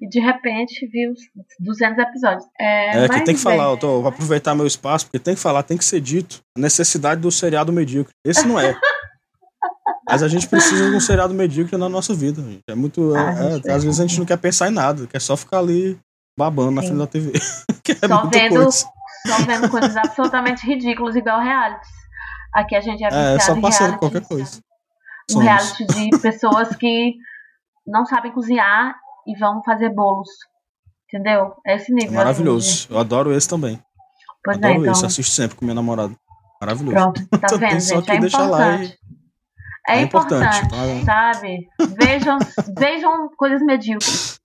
E 0.01 0.09
de 0.09 0.19
repente 0.21 0.87
viu 0.87 1.13
os 1.13 1.21
200 1.61 1.99
episódios. 1.99 2.45
É, 2.59 3.05
É, 3.05 3.09
que 3.09 3.15
tem 3.17 3.25
que 3.25 3.33
bem, 3.33 3.37
falar, 3.57 3.65
eu 3.71 3.77
tô, 3.77 4.01
vou 4.01 4.09
aproveitar 4.09 4.55
meu 4.55 4.67
espaço, 4.67 5.05
porque 5.07 5.19
tem 5.19 5.35
que 5.35 5.41
falar, 5.41 5.63
tem 5.63 5.77
que 5.77 5.85
ser 5.85 6.01
dito. 6.01 6.41
A 6.57 6.61
necessidade 6.61 7.21
do 7.21 7.31
seriado 7.31 7.73
medíocre. 7.73 8.13
Esse 8.25 8.47
não 8.47 8.59
é. 8.59 8.75
Mas 10.09 10.23
a 10.23 10.29
gente 10.29 10.49
precisa 10.49 10.89
de 10.91 10.97
um 10.97 11.01
seriado 11.01 11.35
medíocre 11.35 11.77
na 11.77 11.89
nossa 11.89 12.15
vida. 12.15 12.43
gente. 12.43 12.63
É 12.69 12.75
muito. 12.75 13.15
Ah, 13.15 13.35
é- 13.67 13.71
é, 13.71 13.73
às 13.73 13.85
vezes 13.85 14.01
a 14.01 14.07
gente 14.07 14.19
não 14.19 14.27
quer 14.27 14.39
pensar 14.39 14.69
em 14.69 14.73
nada, 14.75 15.07
quer 15.07 15.21
só 15.21 15.37
ficar 15.37 15.59
ali 15.59 15.99
babando 16.39 16.71
na 16.71 16.83
Sim. 16.83 16.89
frente 16.89 16.99
da 17.01 17.07
TV. 17.07 17.33
que 17.85 17.93
é 17.93 18.09
Só 18.09 18.27
vendo, 18.27 18.55
coisa. 18.55 18.71
só 19.27 19.39
vendo 19.47 19.69
coisas 19.71 19.97
absolutamente 19.97 20.67
ridículas, 20.67 21.17
igual 21.17 21.41
realities. 21.41 21.89
Aqui 22.55 22.77
a 22.77 22.81
gente 22.81 23.05
é 23.05 23.35
É, 23.35 23.39
só 23.41 23.61
passando 23.61 23.99
qualquer 23.99 24.23
coisa. 24.23 24.61
Um 25.31 25.35
Somos. 25.35 25.45
reality 25.49 25.87
de 25.87 26.11
pessoas 26.21 26.75
que 26.77 27.15
não 27.87 28.05
sabem 28.07 28.33
cozinhar 28.33 28.95
e 29.27 29.39
vão 29.39 29.63
fazer 29.63 29.91
bolos. 29.91 30.29
Entendeu? 31.09 31.55
É 31.67 31.77
esse 31.77 31.93
nível. 31.93 32.13
Maravilhoso. 32.13 32.89
Eu 32.91 32.99
adoro 32.99 33.33
esse 33.33 33.49
também. 33.49 33.81
Pois 34.43 34.57
é, 34.57 34.61
adoro 34.61 34.81
então. 34.81 34.93
esse, 34.93 35.07
assisto 35.07 35.33
sempre 35.33 35.57
com 35.57 35.65
meu 35.65 35.75
namorado. 35.75 36.17
Maravilhoso. 36.61 36.95
Pronto, 36.97 37.29
tá 37.39 37.39
Então 37.45 37.59
vendo, 37.59 37.71
tem 37.71 37.81
só 37.81 37.95
gente? 37.97 38.05
que 38.07 38.13
É 38.13 38.21
deixar 38.21 38.47
lá 38.51 38.77
e-. 38.83 38.95
É, 39.87 39.99
É 39.99 40.03
importante, 40.03 40.57
importante, 40.65 41.05
tá? 41.05 41.33
sabe? 41.33 41.69
Vejam, 41.99 42.39
vejam 42.79 43.29
coisas 43.37 43.63
medíocres. 43.63 44.41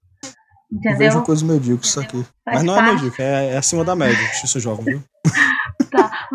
Entendeu? 0.72 0.98
Vejo 1.00 1.22
coisa 1.24 1.46
medíocre 1.46 1.88
isso 1.88 2.00
aqui. 2.00 2.24
Mas 2.46 2.62
não 2.64 2.78
é 2.78 2.82
medíocre, 2.94 3.24
é, 3.24 3.54
é 3.54 3.58
acima 3.58 3.84
da 3.84 3.96
média. 3.96 4.16
Justiça 4.28 4.60
jovem, 4.60 4.86
viu? 4.86 5.04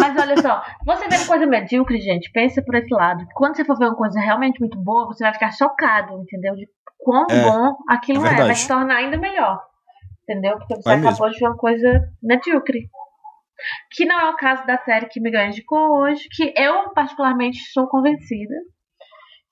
Mas 0.04 0.18
olha 0.18 0.36
só, 0.42 0.62
você 0.84 1.08
vendo 1.08 1.26
coisa 1.26 1.46
medíocre, 1.46 1.98
gente, 1.98 2.30
pensa 2.30 2.62
por 2.62 2.74
esse 2.74 2.92
lado. 2.92 3.24
Quando 3.34 3.56
você 3.56 3.64
for 3.64 3.78
ver 3.78 3.86
uma 3.86 3.96
coisa 3.96 4.20
realmente 4.20 4.60
muito 4.60 4.76
boa, 4.78 5.06
você 5.06 5.24
vai 5.24 5.32
ficar 5.32 5.50
chocado, 5.50 6.20
entendeu? 6.20 6.54
De 6.54 6.68
quão 6.98 7.26
É, 7.30 7.42
bom 7.42 7.74
aquilo 7.88 8.26
é 8.26 8.34
é, 8.34 8.36
vai 8.36 8.54
se 8.54 8.68
tornar 8.68 8.96
ainda 8.96 9.16
melhor. 9.16 9.62
Entendeu? 10.22 10.58
Porque 10.58 10.76
você 10.76 10.90
acabou 10.90 11.30
de 11.30 11.38
ver 11.38 11.46
uma 11.46 11.56
coisa 11.56 12.02
medíocre. 12.22 12.90
Que 13.92 14.04
não 14.04 14.20
é 14.20 14.30
o 14.30 14.36
caso 14.36 14.66
da 14.66 14.76
série 14.76 15.06
que 15.06 15.20
Miguel 15.20 15.46
indicou 15.46 16.02
hoje, 16.02 16.28
que 16.30 16.52
eu 16.54 16.92
particularmente 16.92 17.58
estou 17.58 17.86
convencida. 17.88 18.54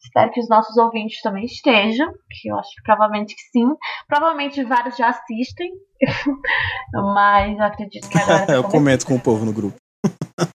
Espero 0.02 0.32
que 0.32 0.40
os 0.40 0.48
nossos 0.50 0.76
ouvintes 0.76 1.22
também 1.22 1.44
estejam, 1.44 2.12
que 2.28 2.48
eu 2.50 2.58
acho 2.58 2.68
que 2.74 2.82
provavelmente 2.82 3.34
que 3.34 3.42
sim. 3.42 3.68
Provavelmente 4.06 4.62
vários 4.64 4.96
já 4.96 5.08
assistem, 5.08 5.70
mas 7.14 7.56
eu 7.56 7.64
acredito 7.64 8.08
que 8.10 8.18
agora 8.18 8.52
eu 8.52 8.64
comento 8.64 9.06
com 9.06 9.14
o 9.14 9.20
povo 9.20 9.46
no 9.46 9.52
grupo. 9.52 9.81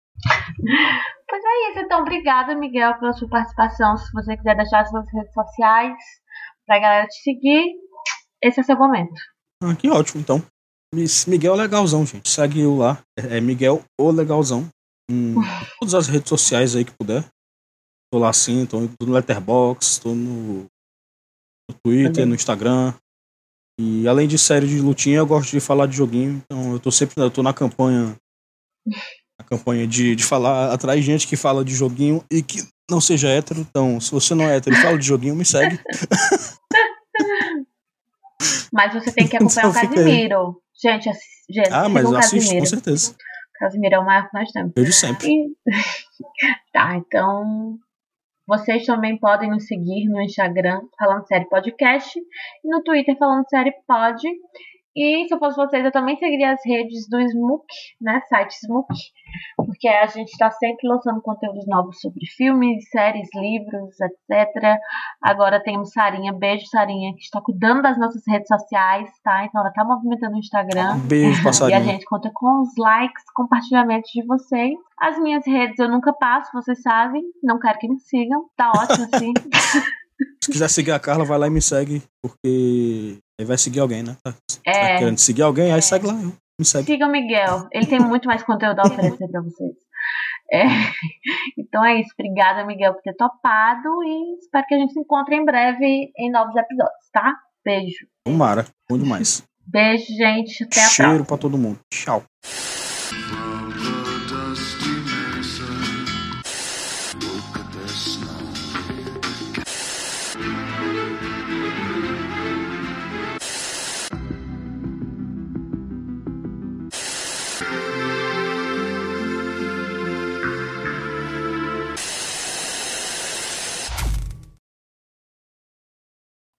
Pois 1.35 1.43
é 1.43 1.71
isso, 1.71 1.81
então 1.81 2.01
obrigada, 2.01 2.55
Miguel, 2.55 2.99
pela 3.01 3.13
sua 3.13 3.29
participação. 3.29 3.97
Se 3.97 4.13
você 4.13 4.37
quiser 4.37 4.57
deixar 4.57 4.83
as 4.83 4.91
suas 4.91 5.05
redes 5.13 5.33
sociais 5.33 5.97
pra 6.65 6.79
galera 6.79 7.07
te 7.09 7.23
seguir, 7.23 7.75
esse 8.41 8.61
é 8.61 8.63
seu 8.63 8.77
momento. 8.77 9.21
Ah, 9.63 9.75
que 9.75 9.91
ótimo, 9.91 10.21
então. 10.21 10.41
Miguel 11.27 11.57
Legalzão, 11.57 12.07
gente. 12.07 12.29
Segue 12.29 12.61
eu 12.61 12.77
lá. 12.77 13.03
É 13.19 13.39
é 13.39 13.41
Miguel 13.41 13.83
o 14.01 14.11
Legalzão. 14.11 14.69
Em 15.11 15.35
todas 15.81 15.95
as 15.95 16.07
redes 16.07 16.29
sociais 16.29 16.77
aí 16.77 16.85
que 16.85 16.93
puder. 16.97 17.25
Tô 18.13 18.19
lá 18.21 18.33
sim, 18.33 18.65
tô 18.65 18.81
no 18.81 19.13
Letterboxd, 19.13 20.03
tô 20.03 20.15
no, 20.15 20.67
no 21.69 21.77
Twitter, 21.85 22.13
Também. 22.13 22.27
no 22.27 22.35
Instagram. 22.37 22.95
E 23.81 24.07
além 24.07 24.29
de 24.29 24.39
série 24.39 24.69
de 24.69 24.81
lutinha, 24.81 25.19
eu 25.19 25.27
gosto 25.27 25.51
de 25.51 25.59
falar 25.59 25.87
de 25.87 25.97
joguinho. 25.97 26.41
Então 26.45 26.75
eu 26.75 26.79
tô 26.79 26.93
sempre 26.93 27.21
eu 27.21 27.31
tô 27.31 27.43
na 27.43 27.53
campanha. 27.53 28.15
Na 29.39 29.45
campanha 29.45 29.87
de, 29.87 30.15
de 30.15 30.25
falar 30.25 30.73
atrás 30.73 31.01
de 31.01 31.07
gente 31.07 31.27
que 31.27 31.37
fala 31.37 31.65
de 31.65 31.75
joguinho 31.75 32.25
e 32.31 32.43
que 32.43 32.59
não 32.91 33.01
seja 33.01 33.29
hétero. 33.29 33.61
Então, 33.61 33.99
se 34.01 34.11
você 34.13 34.35
não 34.35 34.45
é 34.45 34.57
hétero 34.57 34.77
e 34.77 34.81
fala 34.81 34.97
de 34.99 35.07
joguinho, 35.07 35.35
me 35.35 35.45
segue. 35.45 35.79
Mas 38.73 38.93
você 38.93 39.13
tem 39.13 39.27
que 39.29 39.37
acompanhar 39.37 39.69
o 39.69 39.71
Então 39.71 39.81
aí. 39.83 39.89
Casimiro. 39.89 40.61
Gente, 40.83 41.11
gente 41.49 41.73
Ah, 41.73 41.89
mas 41.89 42.05
eu 42.05 42.11
o 42.11 42.17
assisto 42.17 42.37
com 42.37 42.41
Casimiro. 42.43 42.67
certeza. 42.67 43.15
Casimiro 43.59 43.95
é 43.95 43.99
o 44.01 44.05
maior 44.05 44.29
que 44.29 44.37
nós 44.37 44.51
temos. 44.51 44.73
Vejo 44.77 44.93
sempre. 44.93 45.29
E- 45.29 45.57
tá, 46.73 46.97
então 46.97 47.79
vocês 48.47 48.85
também 48.85 49.17
podem 49.19 49.49
nos 49.51 49.67
seguir 49.67 50.07
no 50.09 50.21
Instagram 50.21 50.81
Falando 50.99 51.27
Série 51.27 51.49
Podcast 51.49 52.19
e 52.19 52.69
no 52.69 52.83
Twitter 52.83 53.17
Falando 53.17 53.49
Série 53.49 53.73
Pod. 53.87 54.21
E 54.97 55.27
se 55.27 55.35
eu 55.35 55.39
fosse 55.39 55.57
vocês, 55.57 55.85
eu 55.85 55.91
também 55.91 56.17
seguiria 56.17 56.53
as 56.53 56.61
redes 56.65 57.09
do 57.09 57.21
Smook, 57.21 57.65
né? 58.01 58.21
Site 58.29 58.53
Smook, 58.65 58.95
porque 59.57 59.89
a 59.89 60.07
gente 60.07 60.29
está 60.29 60.51
sempre 60.53 60.87
lançando 60.89 61.21
conteúdos 61.21 61.67
novos 61.67 62.01
sobre 62.01 62.25
filmes, 62.27 62.89
séries, 62.91 63.29
livros, 63.35 63.97
etc. 64.01 64.79
Agora 65.21 65.61
temos 65.63 65.91
Sarinha, 65.91 66.33
beijo 66.33 66.67
Sarinha, 66.67 67.13
que 67.15 67.23
está 67.23 67.41
cuidando 67.41 67.83
das 67.83 67.99
nossas 67.99 68.23
redes 68.29 68.47
sociais, 68.47 69.11
tá? 69.25 69.45
Então 69.45 69.61
ela 69.61 69.73
tá 69.73 69.85
movimentando 69.85 70.37
o 70.37 70.39
Instagram. 70.39 70.99
Beijo, 71.09 71.39
E 71.39 71.41
a 71.41 71.45
passarinho. 71.45 71.85
gente 71.85 72.05
conta 72.05 72.31
com 72.33 72.63
os 72.63 72.71
likes, 72.79 73.25
compartilhamentos 73.35 74.11
de 74.13 74.25
vocês. 74.25 74.75
As 75.01 75.19
minhas 75.19 75.45
redes 75.47 75.79
eu 75.79 75.89
nunca 75.89 76.13
passo, 76.13 76.51
vocês 76.55 76.81
sabem. 76.83 77.23
Não 77.43 77.59
quero 77.59 77.79
que 77.79 77.89
me 77.89 77.99
sigam. 77.99 78.45
Tá 78.57 78.71
ótimo 78.71 79.09
assim. 79.13 79.33
Se 80.45 80.53
quiser 80.53 80.69
seguir 80.69 80.93
a 80.93 80.99
Carla, 81.01 81.25
vai 81.25 81.39
lá 81.39 81.47
e 81.47 81.51
me 81.51 81.63
segue, 81.63 82.03
porque 82.23 83.19
aí 83.41 83.47
vai 83.47 83.57
seguir 83.59 83.81
alguém, 83.81 84.03
né? 84.03 84.17
Tá, 84.23 84.33
tá 84.33 84.39
É, 84.67 84.99
querendo 84.99 85.19
seguir 85.19 85.43
alguém, 85.43 85.73
aí 85.73 85.81
segue 85.81 86.07
lá, 86.07 86.13
me 86.15 86.65
segue. 86.65 86.85
sigam 86.87 87.09
o 87.09 87.13
Miguel. 87.13 87.67
Ele 87.73 87.87
tem 87.87 87.99
muito 87.99 88.27
mais 88.29 88.43
conteúdo 88.43 88.79
a 88.81 88.83
oferecer 88.87 89.27
pra 89.29 89.41
vocês. 89.41 89.73
É, 90.53 90.65
Então 91.59 91.83
é 91.85 91.99
isso. 92.01 92.11
Obrigada, 92.19 92.65
Miguel, 92.67 92.93
por 92.95 93.03
ter 93.03 93.15
topado. 93.15 93.89
E 94.05 94.39
espero 94.39 94.67
que 94.69 94.75
a 94.75 94.79
gente 94.79 94.93
se 94.93 95.01
encontre 95.01 95.35
em 95.35 95.45
breve 95.45 96.13
em 96.19 96.31
novos 96.31 96.55
episódios, 96.55 97.09
tá? 97.13 97.35
Beijo. 97.65 98.07
Tomara, 98.27 98.67
bom 98.89 98.99
demais. 98.99 99.43
Beijo, 99.67 100.05
gente. 100.15 100.63
Até 100.65 100.81
a 100.81 100.83
próxima. 100.85 101.09
Cheiro 101.09 101.25
pra 101.25 101.39
todo 101.39 101.57
mundo. 101.57 101.79
Tchau. 101.91 102.23